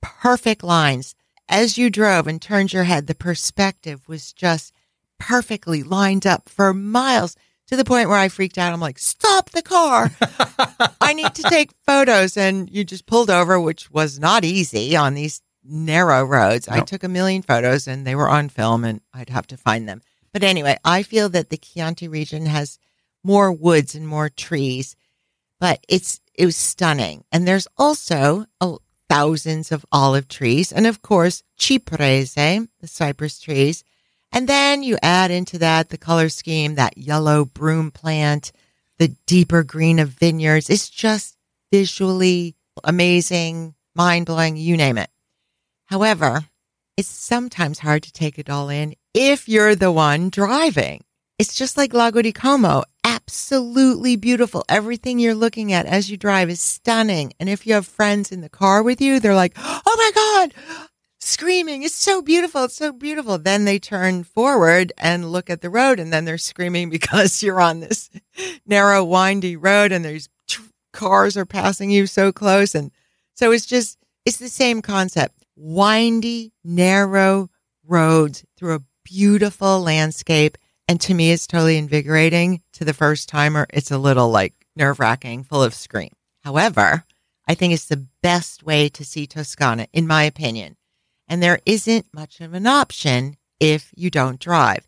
perfect 0.00 0.64
lines. 0.64 1.14
As 1.48 1.76
you 1.76 1.90
drove 1.90 2.26
and 2.26 2.40
turned 2.40 2.72
your 2.72 2.84
head, 2.84 3.06
the 3.06 3.14
perspective 3.14 4.08
was 4.08 4.32
just 4.32 4.72
perfectly 5.18 5.82
lined 5.82 6.26
up 6.26 6.48
for 6.48 6.72
miles 6.72 7.36
to 7.72 7.76
the 7.76 7.84
point 7.86 8.10
where 8.10 8.18
I 8.18 8.28
freaked 8.28 8.58
out. 8.58 8.74
I'm 8.74 8.80
like, 8.80 8.98
stop 8.98 9.48
the 9.50 9.62
car. 9.62 10.10
I 11.00 11.14
need 11.14 11.34
to 11.36 11.42
take 11.44 11.70
photos. 11.86 12.36
And 12.36 12.68
you 12.68 12.84
just 12.84 13.06
pulled 13.06 13.30
over, 13.30 13.58
which 13.58 13.90
was 13.90 14.18
not 14.18 14.44
easy 14.44 14.94
on 14.94 15.14
these 15.14 15.40
narrow 15.64 16.22
roads. 16.22 16.68
I 16.68 16.80
took 16.80 17.02
a 17.02 17.08
million 17.08 17.40
photos 17.40 17.88
and 17.88 18.06
they 18.06 18.14
were 18.14 18.28
on 18.28 18.50
film 18.50 18.84
and 18.84 19.00
I'd 19.14 19.30
have 19.30 19.46
to 19.46 19.56
find 19.56 19.88
them. 19.88 20.02
But 20.34 20.42
anyway, 20.42 20.76
I 20.84 21.02
feel 21.02 21.30
that 21.30 21.48
the 21.48 21.56
Chianti 21.56 22.08
region 22.08 22.44
has 22.44 22.78
more 23.24 23.50
woods 23.50 23.94
and 23.94 24.06
more 24.06 24.28
trees, 24.28 24.94
but 25.58 25.82
it's 25.88 26.20
it 26.34 26.44
was 26.44 26.56
stunning. 26.56 27.24
And 27.32 27.48
there's 27.48 27.68
also 27.78 28.44
a, 28.60 28.76
thousands 29.08 29.72
of 29.72 29.86
olive 29.90 30.28
trees, 30.28 30.72
and 30.72 30.86
of 30.86 31.00
course 31.00 31.42
ciprese, 31.58 32.68
the 32.80 32.86
cypress 32.86 33.40
trees. 33.40 33.82
And 34.32 34.48
then 34.48 34.82
you 34.82 34.96
add 35.02 35.30
into 35.30 35.58
that 35.58 35.90
the 35.90 35.98
color 35.98 36.28
scheme, 36.28 36.74
that 36.76 36.96
yellow 36.96 37.44
broom 37.44 37.90
plant, 37.90 38.52
the 38.98 39.08
deeper 39.26 39.62
green 39.62 39.98
of 39.98 40.08
vineyards. 40.08 40.70
It's 40.70 40.88
just 40.88 41.36
visually 41.70 42.56
amazing, 42.82 43.74
mind 43.94 44.26
blowing, 44.26 44.56
you 44.56 44.76
name 44.76 44.96
it. 44.96 45.10
However, 45.86 46.46
it's 46.96 47.08
sometimes 47.08 47.80
hard 47.80 48.02
to 48.04 48.12
take 48.12 48.38
it 48.38 48.48
all 48.48 48.68
in 48.68 48.94
if 49.12 49.48
you're 49.48 49.74
the 49.74 49.92
one 49.92 50.30
driving. 50.30 51.04
It's 51.38 51.54
just 51.54 51.76
like 51.76 51.92
Lago 51.92 52.22
di 52.22 52.32
Como 52.32 52.84
absolutely 53.04 54.16
beautiful. 54.16 54.64
Everything 54.68 55.18
you're 55.18 55.34
looking 55.34 55.72
at 55.72 55.86
as 55.86 56.10
you 56.10 56.16
drive 56.16 56.50
is 56.50 56.60
stunning. 56.60 57.32
And 57.38 57.48
if 57.48 57.66
you 57.66 57.74
have 57.74 57.86
friends 57.86 58.32
in 58.32 58.40
the 58.40 58.48
car 58.48 58.82
with 58.82 59.00
you, 59.00 59.20
they're 59.20 59.34
like, 59.34 59.54
Oh 59.56 59.80
my 59.84 60.10
God, 60.14 60.54
screaming. 61.22 61.82
It's 61.82 61.94
so 61.94 62.20
beautiful. 62.20 62.64
It's 62.64 62.76
so 62.76 62.92
beautiful. 62.92 63.38
Then 63.38 63.64
they 63.64 63.78
turn 63.78 64.24
forward 64.24 64.92
and 64.98 65.30
look 65.30 65.48
at 65.48 65.60
the 65.60 65.70
road 65.70 66.00
and 66.00 66.12
then 66.12 66.24
they're 66.24 66.38
screaming 66.38 66.90
because 66.96 67.42
you're 67.42 67.60
on 67.60 67.80
this 67.80 68.10
narrow, 68.66 69.04
windy 69.04 69.56
road 69.56 69.92
and 69.92 70.04
there's 70.04 70.28
tr- 70.48 70.62
cars 70.92 71.36
are 71.36 71.46
passing 71.46 71.90
you 71.90 72.06
so 72.06 72.32
close. 72.32 72.74
And 72.74 72.90
so 73.34 73.52
it's 73.52 73.66
just, 73.66 73.98
it's 74.24 74.38
the 74.38 74.48
same 74.48 74.82
concept. 74.82 75.44
Windy, 75.56 76.52
narrow 76.64 77.50
roads 77.86 78.44
through 78.56 78.74
a 78.74 78.82
beautiful 79.04 79.80
landscape. 79.80 80.58
And 80.88 81.00
to 81.02 81.14
me, 81.14 81.30
it's 81.30 81.46
totally 81.46 81.78
invigorating. 81.78 82.62
To 82.74 82.84
the 82.84 82.94
first 82.94 83.28
timer, 83.28 83.66
it's 83.70 83.90
a 83.90 83.98
little 83.98 84.30
like 84.30 84.54
nerve 84.74 84.98
wracking, 84.98 85.44
full 85.44 85.62
of 85.62 85.74
scream. 85.74 86.10
However, 86.42 87.04
I 87.46 87.54
think 87.54 87.72
it's 87.72 87.86
the 87.86 88.06
best 88.22 88.64
way 88.64 88.88
to 88.88 89.04
see 89.04 89.26
Toscana, 89.26 89.86
in 89.92 90.06
my 90.06 90.24
opinion. 90.24 90.76
And 91.32 91.42
there 91.42 91.60
isn't 91.64 92.12
much 92.12 92.42
of 92.42 92.52
an 92.52 92.66
option 92.66 93.38
if 93.58 93.90
you 93.96 94.10
don't 94.10 94.38
drive. 94.38 94.86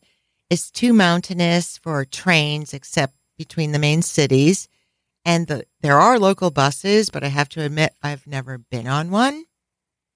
It's 0.50 0.70
too 0.70 0.92
mountainous 0.92 1.78
for 1.78 2.04
trains, 2.04 2.74
except 2.74 3.14
between 3.38 3.72
the 3.72 3.78
main 3.78 4.02
cities. 4.02 4.68
And 5.24 5.46
the, 5.46 5.64
there 5.80 5.98
are 5.98 6.18
local 6.18 6.50
buses, 6.50 7.08
but 7.08 7.24
I 7.24 7.28
have 7.28 7.48
to 7.48 7.62
admit, 7.62 7.94
I've 8.02 8.26
never 8.26 8.58
been 8.58 8.86
on 8.86 9.10
one 9.10 9.46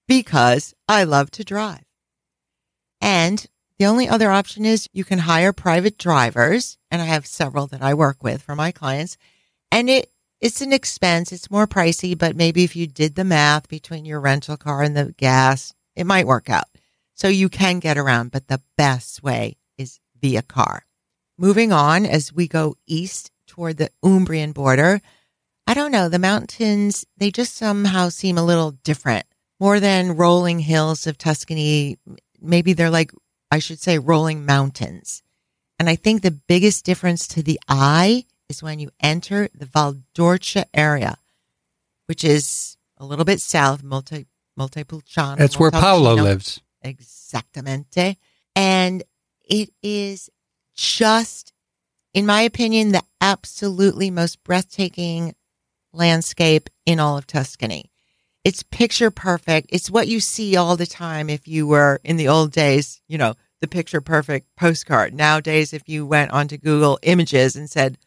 because 0.06 0.74
I 0.86 1.04
love 1.04 1.30
to 1.30 1.44
drive. 1.44 1.86
And 3.00 3.46
the 3.78 3.86
only 3.86 4.06
other 4.06 4.30
option 4.30 4.66
is 4.66 4.86
you 4.92 5.04
can 5.04 5.20
hire 5.20 5.54
private 5.54 5.96
drivers, 5.96 6.76
and 6.90 7.00
I 7.00 7.06
have 7.06 7.24
several 7.26 7.66
that 7.68 7.80
I 7.80 7.94
work 7.94 8.22
with 8.22 8.42
for 8.42 8.54
my 8.54 8.70
clients. 8.70 9.16
And 9.72 9.88
it 9.88 10.10
it's 10.42 10.60
an 10.60 10.74
expense, 10.74 11.32
it's 11.32 11.50
more 11.50 11.66
pricey, 11.66 12.16
but 12.16 12.36
maybe 12.36 12.64
if 12.64 12.76
you 12.76 12.86
did 12.86 13.14
the 13.14 13.24
math 13.24 13.66
between 13.66 14.04
your 14.04 14.20
rental 14.20 14.58
car 14.58 14.82
and 14.82 14.94
the 14.94 15.14
gas, 15.16 15.72
it 15.98 16.06
might 16.06 16.26
work 16.26 16.48
out. 16.48 16.68
So 17.14 17.26
you 17.26 17.48
can 17.48 17.80
get 17.80 17.98
around, 17.98 18.30
but 18.30 18.46
the 18.46 18.62
best 18.76 19.22
way 19.22 19.56
is 19.76 19.98
via 20.20 20.42
car. 20.42 20.86
Moving 21.36 21.72
on 21.72 22.06
as 22.06 22.32
we 22.32 22.46
go 22.46 22.76
east 22.86 23.32
toward 23.48 23.76
the 23.76 23.90
Umbrian 24.04 24.54
border, 24.54 25.02
I 25.66 25.74
don't 25.74 25.92
know, 25.92 26.08
the 26.08 26.18
mountains, 26.18 27.04
they 27.16 27.30
just 27.30 27.56
somehow 27.56 28.08
seem 28.08 28.38
a 28.38 28.44
little 28.44 28.70
different. 28.70 29.26
More 29.60 29.80
than 29.80 30.16
rolling 30.16 30.60
hills 30.60 31.08
of 31.08 31.18
Tuscany, 31.18 31.98
maybe 32.40 32.72
they're 32.72 32.90
like 32.90 33.10
I 33.50 33.58
should 33.58 33.80
say 33.80 33.98
rolling 33.98 34.46
mountains. 34.46 35.22
And 35.78 35.88
I 35.88 35.96
think 35.96 36.22
the 36.22 36.30
biggest 36.30 36.84
difference 36.84 37.26
to 37.28 37.42
the 37.42 37.58
eye 37.68 38.24
is 38.48 38.62
when 38.62 38.78
you 38.78 38.90
enter 39.00 39.48
the 39.54 39.66
Valdorcia 39.66 40.64
area, 40.72 41.18
which 42.06 42.24
is 42.24 42.76
a 42.98 43.04
little 43.04 43.24
bit 43.24 43.40
south, 43.40 43.82
Multi 43.82 44.26
Montepulciano. 44.58 45.36
That's 45.36 45.58
where 45.58 45.70
Paolo 45.70 46.14
lives. 46.14 46.60
Exactamente. 46.84 48.16
And 48.54 49.04
it 49.48 49.70
is 49.82 50.28
just, 50.74 51.52
in 52.12 52.26
my 52.26 52.42
opinion, 52.42 52.92
the 52.92 53.04
absolutely 53.20 54.10
most 54.10 54.42
breathtaking 54.44 55.34
landscape 55.92 56.68
in 56.84 57.00
all 57.00 57.16
of 57.16 57.26
Tuscany. 57.26 57.90
It's 58.44 58.62
picture 58.62 59.10
perfect. 59.10 59.68
It's 59.70 59.90
what 59.90 60.08
you 60.08 60.20
see 60.20 60.56
all 60.56 60.76
the 60.76 60.86
time 60.86 61.30
if 61.30 61.46
you 61.46 61.66
were 61.66 62.00
in 62.04 62.16
the 62.16 62.28
old 62.28 62.52
days, 62.52 63.00
you 63.08 63.16
know, 63.16 63.34
the 63.60 63.68
picture 63.68 64.00
perfect 64.00 64.48
postcard. 64.56 65.14
Nowadays, 65.14 65.72
if 65.72 65.88
you 65.88 66.06
went 66.06 66.30
onto 66.30 66.56
Google 66.56 66.98
Images 67.02 67.56
and 67.56 67.68
said 67.70 67.98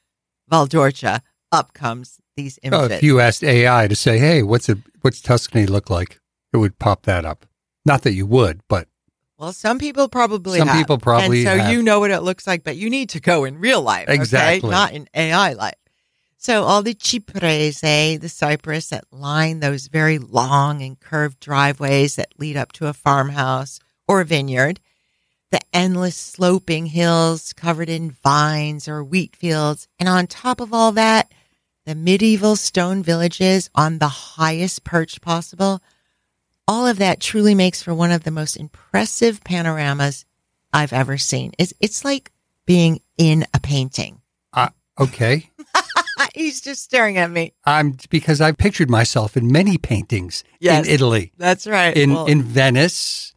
Valdorcia, 0.49 1.21
up 1.51 1.73
comes 1.73 2.19
these 2.37 2.57
images. 2.63 2.91
Oh, 2.91 2.93
if 2.93 3.03
you 3.03 3.19
asked 3.19 3.43
AI 3.43 3.87
to 3.87 3.95
say, 3.95 4.17
"Hey, 4.17 4.41
what's 4.41 4.69
it? 4.69 4.77
What's 5.01 5.21
Tuscany 5.21 5.65
look 5.65 5.89
like?" 5.89 6.19
It 6.53 6.57
would 6.57 6.79
pop 6.79 7.03
that 7.03 7.25
up. 7.25 7.45
Not 7.85 8.03
that 8.03 8.13
you 8.13 8.25
would, 8.25 8.61
but 8.67 8.87
well, 9.37 9.53
some 9.53 9.79
people 9.79 10.07
probably 10.07 10.59
some 10.59 10.67
have. 10.67 10.77
people 10.77 10.99
probably 10.99 11.39
and 11.39 11.47
so 11.47 11.57
have. 11.57 11.73
you 11.73 11.81
know 11.81 11.99
what 11.99 12.11
it 12.11 12.21
looks 12.21 12.45
like, 12.45 12.63
but 12.63 12.77
you 12.77 12.91
need 12.91 13.09
to 13.09 13.19
go 13.19 13.43
in 13.43 13.57
real 13.57 13.81
life, 13.81 14.03
okay? 14.03 14.13
Exactly. 14.13 14.69
not 14.69 14.93
in 14.93 15.07
AI 15.15 15.53
life. 15.53 15.73
So 16.37 16.63
all 16.63 16.83
the 16.83 16.93
ciprese, 16.93 18.19
the 18.19 18.29
cypress 18.29 18.89
that 18.89 19.05
line 19.11 19.59
those 19.59 19.87
very 19.87 20.19
long 20.19 20.81
and 20.81 20.99
curved 20.99 21.39
driveways 21.39 22.15
that 22.15 22.33
lead 22.37 22.55
up 22.55 22.71
to 22.73 22.87
a 22.87 22.93
farmhouse 22.93 23.79
or 24.07 24.21
a 24.21 24.25
vineyard, 24.25 24.79
the 25.51 25.61
endless 25.73 26.15
sloping 26.15 26.87
hills 26.87 27.51
covered 27.53 27.89
in 27.89 28.11
vines 28.11 28.87
or 28.87 29.03
wheat 29.03 29.35
fields, 29.35 29.87
and 29.99 30.07
on 30.07 30.27
top 30.27 30.59
of 30.59 30.73
all 30.73 30.91
that, 30.91 31.31
the 31.85 31.95
medieval 31.95 32.55
stone 32.55 33.01
villages 33.01 33.69
on 33.73 33.97
the 33.97 34.07
highest 34.07 34.83
perch 34.83 35.19
possible. 35.19 35.81
All 36.71 36.87
of 36.87 36.99
that 36.99 37.19
truly 37.19 37.53
makes 37.53 37.83
for 37.83 37.93
one 37.93 38.11
of 38.11 38.23
the 38.23 38.31
most 38.31 38.55
impressive 38.55 39.43
panoramas 39.43 40.23
I've 40.71 40.93
ever 40.93 41.17
seen. 41.17 41.51
It's 41.57 41.73
it's 41.81 42.05
like 42.05 42.31
being 42.65 43.01
in 43.17 43.45
a 43.53 43.59
painting. 43.59 44.21
uh, 44.53 44.69
okay. 44.97 45.49
He's 46.33 46.61
just 46.61 46.81
staring 46.83 47.17
at 47.17 47.29
me. 47.29 47.51
I'm 47.65 47.97
because 48.09 48.39
I've 48.39 48.57
pictured 48.57 48.89
myself 48.89 49.35
in 49.35 49.51
many 49.51 49.77
paintings 49.77 50.45
Yes. 50.61 50.85
in 50.87 50.93
Italy, 50.93 51.33
That's 51.37 51.67
right. 51.67 51.95
in 51.97 52.13
Well, 52.13 52.27
in 52.27 52.41
Venice, 52.41 53.33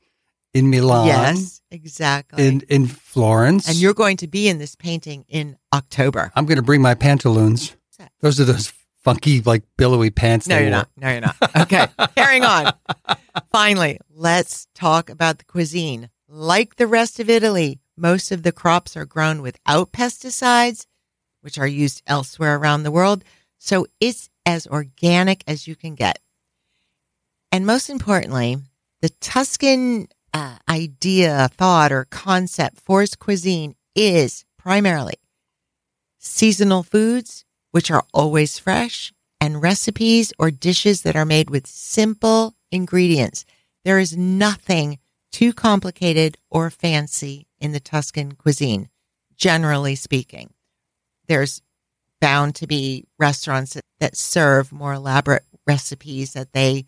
in 0.53 0.70
Milan, 0.70 1.09
yes, 1.09 1.61
exactly. 1.73 2.47
in 2.47 2.61
in 2.68 2.87
Florence. 2.87 3.66
and 3.68 3.77
you're 3.77 3.94
going 3.94 4.16
to 4.18 4.29
be 4.29 4.49
in 4.49 4.59
this 4.59 4.77
painting 4.77 5.25
in 5.29 5.57
October. 5.73 6.31
I'm 6.37 6.47
going 6.47 6.62
to 6.62 6.68
bring 6.70 6.83
my 6.83 6.94
pantaloons. 6.94 7.75
Those 8.20 8.38
are 8.38 8.44
those 8.44 8.73
funky, 9.04 9.40
like 9.42 9.62
billowy 9.76 10.10
pants. 10.10 10.48
No, 10.48 10.56
you're 10.56 10.64
wore. 10.64 10.70
not. 10.70 10.88
No, 10.96 11.10
you're 11.10 11.20
not. 11.20 11.36
Okay, 11.56 11.86
carrying 12.16 12.44
on. 12.44 12.72
Finally, 13.52 14.00
let's 14.10 14.66
talk 14.74 15.10
about 15.10 15.38
the 15.38 15.44
cuisine. 15.44 16.10
Like 16.28 16.76
the 16.76 16.86
rest 16.86 17.20
of 17.20 17.30
Italy, 17.30 17.80
most 17.96 18.32
of 18.32 18.42
the 18.42 18.52
crops 18.52 18.96
are 18.96 19.04
grown 19.04 19.42
without 19.42 19.92
pesticides, 19.92 20.86
which 21.42 21.58
are 21.58 21.66
used 21.66 22.02
elsewhere 22.06 22.56
around 22.56 22.82
the 22.82 22.90
world. 22.90 23.24
So 23.58 23.86
it's 24.00 24.28
as 24.44 24.66
organic 24.66 25.44
as 25.46 25.68
you 25.68 25.76
can 25.76 25.94
get. 25.94 26.18
And 27.52 27.64
most 27.64 27.88
importantly, 27.88 28.56
the 29.00 29.10
Tuscan 29.20 30.08
uh, 30.32 30.56
idea, 30.68 31.48
thought, 31.52 31.92
or 31.92 32.06
concept 32.06 32.80
for 32.80 33.02
its 33.02 33.14
cuisine 33.14 33.76
is 33.94 34.44
primarily 34.58 35.14
seasonal 36.18 36.82
foods, 36.82 37.44
which 37.74 37.90
are 37.90 38.04
always 38.14 38.56
fresh, 38.56 39.12
and 39.40 39.60
recipes 39.60 40.32
or 40.38 40.48
dishes 40.52 41.02
that 41.02 41.16
are 41.16 41.24
made 41.24 41.50
with 41.50 41.66
simple 41.66 42.54
ingredients. 42.70 43.44
There 43.84 43.98
is 43.98 44.16
nothing 44.16 45.00
too 45.32 45.52
complicated 45.52 46.38
or 46.48 46.70
fancy 46.70 47.48
in 47.58 47.72
the 47.72 47.80
Tuscan 47.80 48.37
cuisine, 48.37 48.90
generally 49.37 49.96
speaking. 49.96 50.54
There's 51.26 51.62
bound 52.20 52.54
to 52.54 52.68
be 52.68 53.06
restaurants 53.18 53.76
that, 53.98 54.16
serve 54.16 54.70
more 54.70 54.92
elaborate 54.92 55.42
recipes 55.66 56.34
that 56.34 56.52
they 56.52 56.87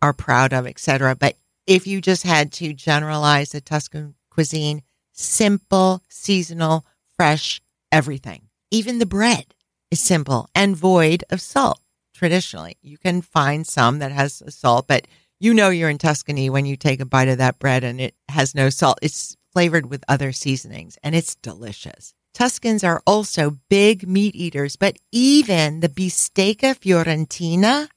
are 0.00 0.12
proud 0.12 0.52
of, 0.52 0.68
etc. 0.68 1.16
But 1.16 1.34
if 1.66 1.84
you 1.84 2.00
just 2.00 2.22
had 2.22 2.52
to 2.52 2.72
generalize 2.72 3.50
the 3.50 3.60
Tuscan 3.60 4.14
cuisine, 4.30 4.82
simple, 5.12 6.04
seasonal, 6.08 6.86
fresh, 7.16 7.60
everything. 7.90 8.42
Even 8.70 9.00
the 9.00 9.06
bread 9.06 9.52
is 9.90 10.00
simple 10.00 10.48
and 10.54 10.76
void 10.76 11.24
of 11.30 11.40
salt. 11.40 11.80
Traditionally, 12.14 12.76
you 12.82 12.98
can 12.98 13.22
find 13.22 13.66
some 13.66 14.00
that 14.00 14.12
has 14.12 14.42
salt, 14.48 14.86
but 14.88 15.06
you 15.40 15.54
know 15.54 15.70
you're 15.70 15.88
in 15.90 15.98
Tuscany 15.98 16.50
when 16.50 16.66
you 16.66 16.76
take 16.76 17.00
a 17.00 17.04
bite 17.04 17.28
of 17.28 17.38
that 17.38 17.58
bread 17.58 17.84
and 17.84 18.00
it 18.00 18.14
has 18.28 18.54
no 18.54 18.70
salt. 18.70 18.98
It's 19.02 19.36
flavored 19.52 19.86
with 19.88 20.04
other 20.08 20.32
seasonings 20.32 20.98
and 21.02 21.14
it's 21.14 21.36
delicious. 21.36 22.12
Tuscans 22.34 22.82
are 22.84 23.02
also 23.06 23.58
big 23.68 24.06
meat 24.06 24.34
eaters, 24.34 24.76
but 24.76 24.96
even 25.12 25.80
the 25.80 25.88
bistecca 25.88 26.74
fiorentina, 26.78 27.88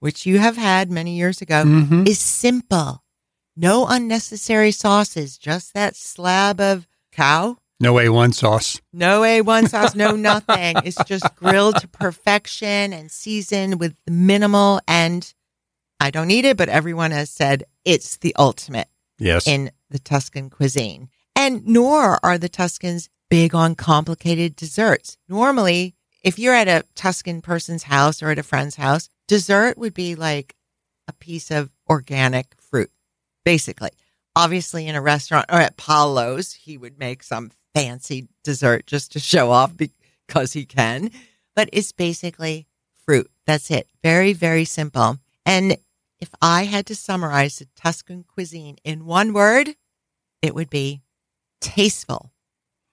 which 0.00 0.26
you 0.26 0.38
have 0.38 0.56
had 0.56 0.90
many 0.90 1.16
years 1.16 1.40
ago, 1.40 1.64
Mhm. 1.64 2.06
is 2.06 2.18
simple. 2.18 3.02
No 3.56 3.86
unnecessary 3.86 4.72
sauces, 4.72 5.38
just 5.38 5.74
that 5.74 5.96
slab 5.96 6.60
of 6.60 6.86
cow. 7.12 7.58
No 7.82 7.94
A1 7.94 8.34
sauce. 8.34 8.80
No 8.92 9.22
A1 9.22 9.68
sauce, 9.70 9.94
no 9.94 10.14
nothing. 10.14 10.76
It's 10.84 11.02
just 11.04 11.34
grilled 11.34 11.76
to 11.80 11.88
perfection 11.88 12.92
and 12.92 13.10
seasoned 13.10 13.80
with 13.80 13.96
minimal. 14.06 14.80
And 14.86 15.32
I 15.98 16.10
don't 16.10 16.28
need 16.28 16.44
it, 16.44 16.56
but 16.58 16.68
everyone 16.68 17.10
has 17.10 17.30
said 17.30 17.64
it's 17.84 18.18
the 18.18 18.34
ultimate 18.38 18.88
Yes. 19.18 19.46
in 19.46 19.70
the 19.88 19.98
Tuscan 19.98 20.50
cuisine. 20.50 21.08
And 21.34 21.66
nor 21.66 22.18
are 22.22 22.36
the 22.38 22.48
Tuscans 22.50 23.08
big 23.30 23.54
on 23.54 23.74
complicated 23.74 24.56
desserts. 24.56 25.16
Normally, 25.28 25.94
if 26.22 26.38
you're 26.38 26.54
at 26.54 26.68
a 26.68 26.84
Tuscan 26.94 27.40
person's 27.40 27.84
house 27.84 28.22
or 28.22 28.28
at 28.30 28.38
a 28.38 28.42
friend's 28.42 28.76
house, 28.76 29.08
dessert 29.26 29.78
would 29.78 29.94
be 29.94 30.14
like 30.14 30.54
a 31.08 31.12
piece 31.14 31.50
of 31.50 31.70
organic 31.88 32.54
fruit, 32.60 32.90
basically. 33.44 33.90
Obviously, 34.36 34.86
in 34.86 34.94
a 34.94 35.00
restaurant 35.00 35.46
or 35.48 35.58
at 35.60 35.76
Paolo's, 35.78 36.52
he 36.52 36.76
would 36.76 36.98
make 36.98 37.22
some 37.22 37.50
fancy 37.74 38.28
dessert 38.44 38.86
just 38.86 39.12
to 39.12 39.20
show 39.20 39.50
off 39.50 39.76
because 39.76 40.52
he 40.52 40.64
can, 40.64 41.10
but 41.54 41.68
it's 41.72 41.92
basically 41.92 42.66
fruit. 43.04 43.30
That's 43.46 43.70
it. 43.70 43.88
Very, 44.02 44.32
very 44.32 44.64
simple. 44.64 45.18
And 45.44 45.76
if 46.20 46.30
I 46.40 46.64
had 46.64 46.86
to 46.86 46.94
summarize 46.94 47.58
the 47.58 47.66
Tuscan 47.76 48.24
cuisine 48.24 48.76
in 48.84 49.06
one 49.06 49.32
word, 49.32 49.74
it 50.42 50.54
would 50.54 50.70
be 50.70 51.02
tasteful. 51.60 52.32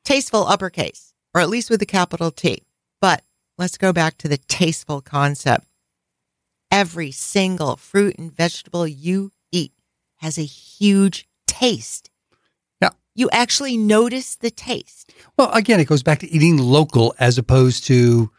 Tasteful 0.04 0.48
uppercase, 0.48 1.14
or 1.34 1.42
at 1.42 1.50
least 1.50 1.70
with 1.70 1.82
a 1.82 1.86
capital 1.86 2.32
T. 2.32 2.64
But 3.02 3.24
let's 3.58 3.78
go 3.78 3.92
back 3.92 4.18
to 4.20 4.28
the 4.28 4.38
tasteful 4.38 5.02
concept. 5.02 5.66
Every 6.72 7.12
single 7.12 7.76
fruit 7.76 8.16
and 8.18 8.32
vegetable 8.32 8.88
you 8.88 9.32
eat 9.52 9.74
has 10.18 10.38
a 10.38 10.44
huge 10.44 11.28
taste. 11.46 12.10
You 13.18 13.30
actually 13.32 13.76
notice 13.78 14.36
the 14.36 14.52
taste. 14.52 15.12
Well, 15.38 15.52
again, 15.52 15.80
it 15.80 15.88
goes 15.88 16.04
back 16.04 16.20
to 16.20 16.32
eating 16.32 16.58
local 16.58 17.16
as 17.20 17.38
opposed 17.38 17.86
to 17.88 18.32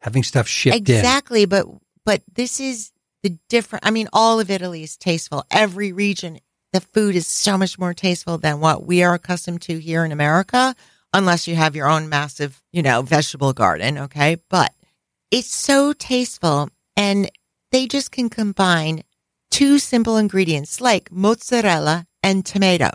having 0.00 0.22
stuff 0.22 0.46
shipped 0.46 0.76
in. 0.76 0.96
Exactly, 0.96 1.46
but 1.46 1.66
but 2.04 2.22
this 2.34 2.60
is 2.60 2.92
the 3.22 3.38
different 3.48 3.84
I 3.84 3.90
mean 3.90 4.08
all 4.12 4.38
of 4.38 4.50
Italy 4.50 4.82
is 4.82 4.96
tasteful. 4.96 5.44
Every 5.50 5.90
region 5.90 6.38
the 6.72 6.80
food 6.82 7.16
is 7.16 7.26
so 7.26 7.56
much 7.56 7.78
more 7.78 7.94
tasteful 7.94 8.36
than 8.36 8.60
what 8.60 8.84
we 8.84 9.02
are 9.02 9.14
accustomed 9.14 9.62
to 9.62 9.78
here 9.78 10.04
in 10.04 10.12
America 10.12 10.76
unless 11.14 11.48
you 11.48 11.56
have 11.56 11.74
your 11.74 11.88
own 11.88 12.08
massive, 12.10 12.62
you 12.72 12.82
know, 12.82 13.00
vegetable 13.00 13.54
garden, 13.54 13.96
okay? 13.96 14.36
But 14.50 14.74
it's 15.30 15.48
so 15.48 15.94
tasteful 15.94 16.68
and 16.94 17.30
they 17.72 17.86
just 17.86 18.10
can 18.10 18.28
combine 18.28 19.02
two 19.50 19.78
simple 19.78 20.18
ingredients 20.18 20.80
like 20.80 21.10
mozzarella 21.10 22.06
and 22.22 22.44
tomato. 22.44 22.90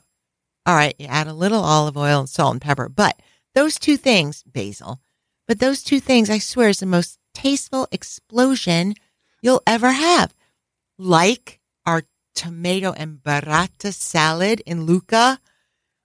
All 0.65 0.75
right, 0.75 0.95
you 0.99 1.07
add 1.07 1.27
a 1.27 1.33
little 1.33 1.63
olive 1.63 1.97
oil 1.97 2.19
and 2.19 2.29
salt 2.29 2.53
and 2.53 2.61
pepper, 2.61 2.87
but 2.87 3.19
those 3.55 3.79
two 3.79 3.97
things, 3.97 4.43
basil, 4.43 4.99
but 5.47 5.59
those 5.59 5.83
two 5.83 5.99
things, 5.99 6.29
I 6.29 6.37
swear, 6.37 6.69
is 6.69 6.79
the 6.79 6.85
most 6.85 7.17
tasteful 7.33 7.87
explosion 7.91 8.93
you'll 9.41 9.63
ever 9.65 9.91
have. 9.91 10.33
Like 10.97 11.59
our 11.85 12.03
tomato 12.35 12.93
and 12.93 13.17
burrata 13.17 13.93
salad 13.93 14.61
in 14.65 14.85
Lucca. 14.85 15.39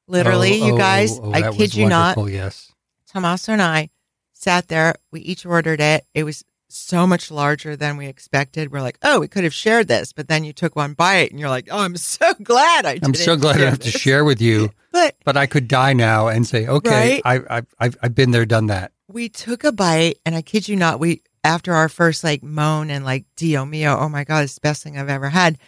Literally, 0.09 0.62
Oh, 0.62 0.66
you 0.66 0.75
oh, 0.75 0.79
guys, 0.79 1.19
oh, 1.19 1.25
oh, 1.25 1.33
I 1.33 1.53
kid 1.53 1.75
you 1.75 1.88
not. 1.88 2.16
Yes. 2.31 2.73
Tommaso 3.12 3.53
and 3.53 3.62
I 3.62 3.90
sat 4.33 4.69
there. 4.69 4.95
We 5.11 5.21
each 5.21 5.45
ordered 5.45 5.81
it. 5.81 6.05
It 6.14 6.25
was 6.25 6.45
so 6.68 7.07
much 7.07 7.31
larger 7.31 7.76
than 7.76 7.96
we 7.96 8.07
expected. 8.07 8.72
We're 8.72 8.81
like, 8.83 8.98
oh, 9.02 9.20
we 9.20 9.29
could 9.29 9.44
have 9.44 9.55
shared 9.55 9.88
this, 9.88 10.12
but 10.12 10.29
then 10.29 10.44
you 10.44 10.52
took 10.52 10.74
one 10.76 10.94
bite 10.94 11.31
and 11.31 11.38
you're 11.38 11.48
like, 11.48 11.68
oh, 11.70 11.79
I'm 11.79 11.96
so 11.96 12.33
glad 12.42 12.87
I 12.87 12.94
did. 12.94 13.05
I'm 13.05 13.14
so 13.14 13.37
glad 13.37 13.61
I 13.61 13.68
have 13.70 13.79
to 13.81 13.90
share 13.90 14.24
with 14.24 14.40
you, 14.40 14.70
But 14.92 15.14
but 15.24 15.37
I 15.37 15.46
could 15.46 15.68
die 15.68 15.92
now 15.92 16.29
and 16.29 16.46
say, 16.46 16.66
okay, 16.66 17.20
Right? 17.20 17.22
I, 17.24 17.59
I, 17.59 17.62
I've, 17.79 17.96
I've 18.02 18.14
been 18.14 18.31
there, 18.31 18.46
done 18.46 18.66
that. 18.66 18.92
we 19.09 19.29
took 19.29 19.62
a 19.64 19.72
bite, 19.72 20.18
and 20.24 20.35
I 20.35 20.42
kid 20.42 20.68
you 20.68 20.76
not, 20.76 20.98
we 21.00 21.22
after 21.44 21.72
our 21.74 21.88
first 21.88 22.24
like 22.24 22.42
moan 22.42 22.90
and 22.90 23.05
like 23.05 23.24
Dio 23.37 23.64
mio, 23.64 23.96
oh 23.98 24.09
my 24.09 24.24
god, 24.24 24.44
it's 24.44 24.55
the 24.55 24.61
best 24.62 24.83
thing 24.83 24.98
I've 24.98 25.09
ever 25.09 25.29
had. 25.29 25.59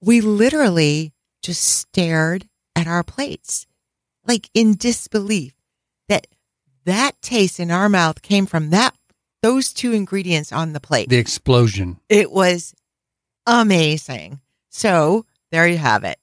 We 0.00 0.20
literally 0.20 1.12
just 1.42 1.62
stared 1.62 2.48
at 2.76 2.86
our 2.86 3.02
plates, 3.02 3.66
like 4.26 4.48
in 4.54 4.76
disbelief 4.76 5.52
that 6.08 6.26
that 6.84 7.20
taste 7.22 7.58
in 7.60 7.70
our 7.70 7.88
mouth 7.88 8.22
came 8.22 8.46
from 8.46 8.70
that 8.70 8.94
those 9.44 9.74
two 9.74 9.92
ingredients 9.92 10.52
on 10.52 10.72
the 10.72 10.80
plate. 10.80 11.10
The 11.10 11.18
explosion. 11.18 11.98
It 12.08 12.32
was 12.32 12.74
amazing. 13.46 14.40
So 14.70 15.26
there 15.52 15.68
you 15.68 15.76
have 15.76 16.02
it. 16.02 16.18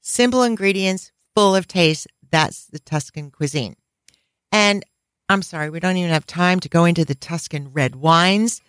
Simple 0.00 0.44
ingredients, 0.44 1.10
full 1.34 1.56
of 1.56 1.66
taste. 1.66 2.06
That's 2.30 2.66
the 2.66 2.78
Tuscan 2.78 3.32
cuisine. 3.32 3.74
And 4.52 4.84
I'm 5.28 5.42
sorry, 5.42 5.70
we 5.70 5.80
don't 5.80 5.96
even 5.96 6.12
have 6.12 6.24
time 6.24 6.60
to 6.60 6.68
go 6.68 6.84
into 6.84 7.04
the 7.04 7.16
Tuscan 7.16 7.72
red 7.72 7.96
wines. 7.96 8.60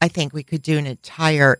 I 0.00 0.06
think 0.06 0.32
we 0.32 0.44
could 0.44 0.62
do 0.62 0.78
an 0.78 0.86
entire 0.86 1.58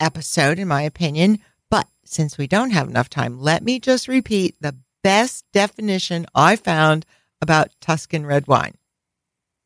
episode, 0.00 0.58
in 0.58 0.66
my 0.66 0.80
opinion. 0.80 1.40
But 1.70 1.86
since 2.04 2.38
we 2.38 2.46
don't 2.46 2.70
have 2.70 2.88
enough 2.88 3.10
time, 3.10 3.38
let 3.38 3.62
me 3.62 3.80
just 3.80 4.08
repeat 4.08 4.56
the 4.62 4.76
best 5.04 5.44
definition 5.52 6.24
I 6.34 6.56
found 6.56 7.04
about 7.42 7.68
Tuscan 7.82 8.24
red 8.24 8.48
wine. 8.48 8.78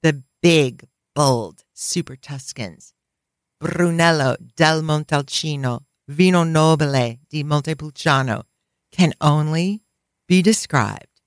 The 0.03 0.25
big, 0.43 0.89
bold 1.15 1.65
Super 1.73 2.17
Tuscans. 2.17 2.93
Brunello 3.61 4.37
del 4.57 4.83
Montalcino, 4.83 5.85
Vino 6.09 6.45
Nobile 6.45 7.19
di 7.29 7.43
Montepulciano 7.45 8.45
can 8.91 9.13
only 9.21 9.83
be 10.27 10.41
described 10.43 11.21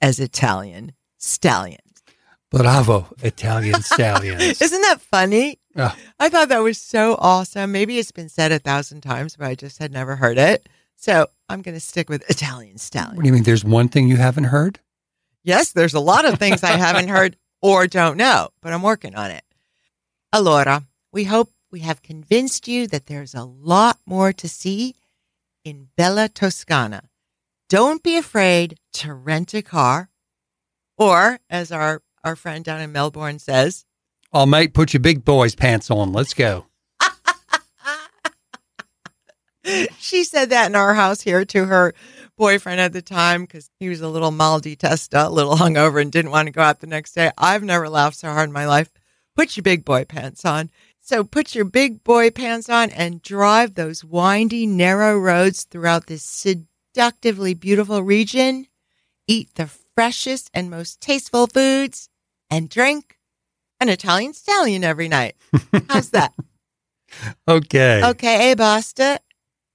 as 0.00 0.20
Italian 0.20 0.92
stallions. 1.18 2.02
Bravo, 2.50 3.08
Italian 3.22 3.80
stallions. 3.82 4.60
Isn't 4.60 4.82
that 4.82 5.00
funny? 5.00 5.58
I 5.74 6.28
thought 6.28 6.50
that 6.50 6.62
was 6.62 6.78
so 6.78 7.16
awesome. 7.18 7.72
Maybe 7.72 7.98
it's 7.98 8.12
been 8.12 8.28
said 8.28 8.52
a 8.52 8.58
thousand 8.58 9.00
times, 9.00 9.36
but 9.36 9.46
I 9.46 9.54
just 9.54 9.78
had 9.78 9.90
never 9.90 10.16
heard 10.16 10.36
it. 10.36 10.68
So 10.96 11.28
I'm 11.48 11.62
going 11.62 11.74
to 11.74 11.80
stick 11.80 12.10
with 12.10 12.28
Italian 12.28 12.76
stallions. 12.76 13.16
what 13.16 13.22
stallion. 13.22 13.22
do 13.22 13.26
you 13.28 13.32
mean? 13.32 13.42
There's 13.44 13.64
one 13.64 13.88
thing 13.88 14.08
you 14.08 14.18
haven't 14.18 14.44
heard? 14.44 14.80
Yes, 15.42 15.72
there's 15.72 15.94
a 15.94 16.00
lot 16.00 16.26
of 16.26 16.38
things 16.38 16.62
I 16.62 16.72
haven't 16.76 17.08
heard 17.08 17.36
or 17.62 17.86
don't 17.86 18.16
know, 18.16 18.48
but 18.60 18.72
I'm 18.72 18.82
working 18.82 19.14
on 19.14 19.30
it. 19.30 19.44
Allora, 20.34 20.84
we 21.12 21.24
hope 21.24 21.50
we 21.70 21.80
have 21.80 22.02
convinced 22.02 22.68
you 22.68 22.86
that 22.88 23.06
there's 23.06 23.34
a 23.34 23.44
lot 23.44 23.98
more 24.04 24.32
to 24.32 24.48
see 24.48 24.96
in 25.64 25.88
Bella 25.96 26.28
Toscana. 26.28 27.04
Don't 27.68 28.02
be 28.02 28.16
afraid 28.16 28.78
to 28.94 29.14
rent 29.14 29.54
a 29.54 29.62
car, 29.62 30.10
or 30.98 31.38
as 31.48 31.72
our, 31.72 32.02
our 32.24 32.36
friend 32.36 32.64
down 32.64 32.80
in 32.80 32.92
Melbourne 32.92 33.38
says, 33.38 33.86
Oh, 34.34 34.46
mate, 34.46 34.72
put 34.72 34.92
your 34.94 35.00
big 35.00 35.24
boys 35.24 35.54
pants 35.54 35.90
on. 35.90 36.12
Let's 36.12 36.32
go. 36.32 36.66
she 39.98 40.24
said 40.24 40.50
that 40.50 40.66
in 40.66 40.74
our 40.74 40.94
house 40.94 41.20
here 41.20 41.44
to 41.44 41.66
her 41.66 41.94
boyfriend 42.42 42.80
at 42.80 42.92
the 42.92 43.00
time 43.00 43.42
because 43.42 43.70
he 43.78 43.88
was 43.88 44.00
a 44.00 44.08
little 44.08 44.32
mal 44.32 44.58
di 44.58 44.74
testa, 44.74 45.28
a 45.28 45.30
little 45.30 45.54
hungover, 45.62 46.02
and 46.02 46.10
didn't 46.10 46.32
want 46.32 46.46
to 46.46 46.52
go 46.52 46.60
out 46.60 46.80
the 46.80 46.88
next 46.88 47.12
day. 47.12 47.30
I've 47.38 47.62
never 47.62 47.88
laughed 47.88 48.16
so 48.16 48.32
hard 48.32 48.48
in 48.48 48.52
my 48.52 48.66
life. 48.66 48.90
Put 49.36 49.56
your 49.56 49.62
big 49.62 49.84
boy 49.84 50.04
pants 50.06 50.44
on. 50.44 50.68
So 51.00 51.22
put 51.22 51.54
your 51.54 51.64
big 51.64 52.02
boy 52.02 52.32
pants 52.32 52.68
on 52.68 52.90
and 52.90 53.22
drive 53.22 53.76
those 53.76 54.04
windy, 54.04 54.66
narrow 54.66 55.16
roads 55.16 55.62
throughout 55.62 56.08
this 56.08 56.24
seductively 56.24 57.54
beautiful 57.54 58.02
region. 58.02 58.66
Eat 59.28 59.54
the 59.54 59.70
freshest 59.94 60.50
and 60.52 60.68
most 60.68 61.00
tasteful 61.00 61.46
foods 61.46 62.08
and 62.50 62.68
drink 62.68 63.18
an 63.78 63.88
Italian 63.88 64.34
stallion 64.34 64.82
every 64.82 65.06
night. 65.06 65.36
How's 65.88 66.10
that? 66.10 66.32
Okay. 67.46 68.02
Okay, 68.04 68.54
basta. 68.54 69.20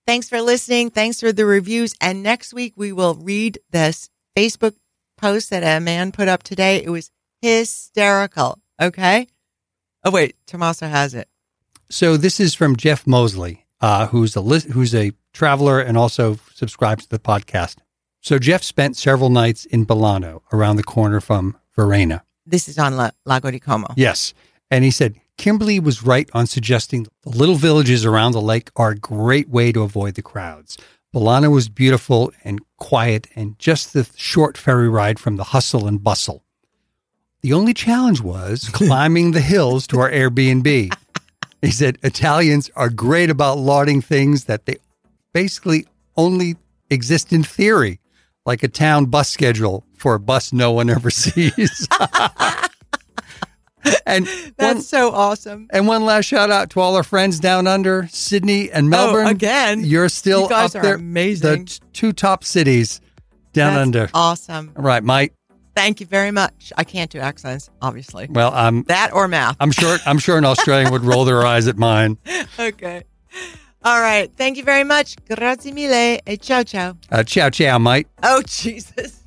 Thanks 0.07 0.29
for 0.29 0.41
listening. 0.41 0.89
Thanks 0.89 1.19
for 1.19 1.33
the 1.33 1.45
reviews. 1.45 1.93
And 1.99 2.23
next 2.23 2.53
week 2.53 2.73
we 2.77 2.93
will 2.93 3.15
read 3.15 3.59
this 3.71 4.09
Facebook 4.37 4.73
post 5.17 5.49
that 5.49 5.63
a 5.63 5.81
man 5.81 6.13
put 6.13 6.29
up 6.29 6.43
today. 6.43 6.81
It 6.81 6.89
was 6.89 7.11
hysterical. 7.41 8.57
Okay. 8.81 9.27
Oh 10.05 10.11
wait, 10.11 10.37
Tommaso 10.45 10.87
has 10.87 11.13
it. 11.13 11.27
So 11.89 12.15
this 12.15 12.39
is 12.39 12.53
from 12.53 12.77
Jeff 12.77 13.05
Mosley, 13.05 13.65
uh, 13.81 14.07
who's 14.07 14.33
a 14.37 14.41
list, 14.41 14.67
who's 14.67 14.95
a 14.95 15.11
traveler 15.33 15.81
and 15.81 15.97
also 15.97 16.39
subscribes 16.53 17.03
to 17.03 17.09
the 17.09 17.19
podcast. 17.19 17.79
So 18.21 18.39
Jeff 18.39 18.63
spent 18.63 18.95
several 18.95 19.29
nights 19.29 19.65
in 19.65 19.85
Bellano, 19.85 20.41
around 20.53 20.77
the 20.77 20.83
corner 20.83 21.19
from 21.19 21.57
Varenna. 21.77 22.21
This 22.45 22.69
is 22.69 22.77
on 22.79 22.95
La- 22.95 23.11
Lago 23.25 23.51
di 23.51 23.59
Como. 23.59 23.87
Yes, 23.97 24.33
and 24.71 24.85
he 24.85 24.91
said 24.91 25.15
Kimberly 25.37 25.79
was 25.79 26.03
right 26.03 26.29
on 26.33 26.47
suggesting 26.47 27.03
the 27.23 27.29
little 27.29 27.55
villages 27.55 28.05
around 28.05 28.31
the 28.31 28.41
lake 28.41 28.69
are 28.75 28.91
a 28.91 28.95
great 28.95 29.49
way 29.49 29.71
to 29.71 29.83
avoid 29.83 30.15
the 30.15 30.21
crowds. 30.21 30.77
Bellano 31.13 31.51
was 31.51 31.69
beautiful 31.69 32.31
and 32.43 32.59
quiet, 32.77 33.27
and 33.35 33.57
just 33.59 33.93
the 33.93 34.09
short 34.15 34.57
ferry 34.57 34.89
ride 34.89 35.19
from 35.19 35.37
the 35.37 35.45
hustle 35.45 35.87
and 35.87 36.03
bustle. 36.03 36.43
The 37.41 37.53
only 37.53 37.73
challenge 37.73 38.21
was 38.21 38.69
climbing 38.73 39.31
the 39.31 39.41
hills 39.41 39.87
to 39.87 39.99
our 39.99 40.11
Airbnb. 40.11 40.93
He 41.61 41.71
said 41.71 41.97
Italians 42.03 42.69
are 42.75 42.89
great 42.89 43.29
about 43.29 43.57
lauding 43.57 44.01
things 44.01 44.45
that 44.45 44.65
they 44.65 44.77
basically 45.33 45.85
only 46.15 46.55
exist 46.89 47.31
in 47.31 47.43
theory, 47.43 47.99
like 48.45 48.63
a 48.63 48.67
town 48.67 49.05
bus 49.05 49.29
schedule 49.29 49.85
for 49.95 50.15
a 50.15 50.19
bus 50.19 50.51
no 50.51 50.71
one 50.71 50.89
ever 50.89 51.09
sees. 51.11 51.87
and 54.05 54.25
That's 54.57 54.75
one, 54.75 54.81
so 54.81 55.11
awesome. 55.11 55.67
and 55.71 55.87
one 55.87 56.05
last 56.05 56.25
shout 56.25 56.49
out 56.51 56.69
to 56.71 56.79
all 56.79 56.95
our 56.95 57.03
friends 57.03 57.39
down 57.39 57.67
under 57.67 58.07
Sydney 58.11 58.71
and 58.71 58.89
Melbourne. 58.89 59.27
Oh, 59.27 59.31
again. 59.31 59.83
You're 59.83 60.09
still 60.09 60.43
You 60.43 60.49
guys 60.49 60.75
up 60.75 60.79
are 60.81 60.85
there. 60.85 60.95
amazing. 60.95 61.65
The 61.65 61.65
t- 61.65 61.79
two 61.93 62.13
top 62.13 62.43
cities 62.43 63.01
down 63.53 63.73
That's 63.73 63.81
under. 63.81 64.09
Awesome. 64.13 64.71
All 64.75 64.83
right, 64.83 65.03
Mike. 65.03 65.33
Thank 65.75 65.99
you 65.99 66.07
very 66.07 66.31
much. 66.31 66.73
I 66.75 66.83
can't 66.83 67.11
do 67.11 67.19
accents, 67.19 67.69
obviously. 67.83 68.27
Well, 68.29 68.51
I'm 68.53 68.81
That 68.83 69.13
or 69.13 69.27
math. 69.27 69.57
I'm 69.59 69.71
sure 69.71 69.97
I'm 70.07 70.17
sure 70.17 70.37
an 70.37 70.45
Australian 70.53 70.91
would 70.91 71.03
roll 71.03 71.23
their 71.25 71.45
eyes 71.45 71.67
at 71.67 71.77
mine. 71.77 72.17
okay. 72.59 73.03
All 73.83 74.01
right. 74.01 74.31
Thank 74.35 74.57
you 74.57 74.63
very 74.63 74.83
much. 74.83 75.15
Grazie 75.29 75.71
mille. 75.71 76.19
E 76.27 76.37
ciao 76.37 76.63
ciao. 76.63 76.97
Uh, 77.11 77.23
ciao, 77.23 77.49
ciao, 77.51 77.77
Mike. 77.77 78.07
Oh, 78.23 78.41
Jesus. 78.47 79.21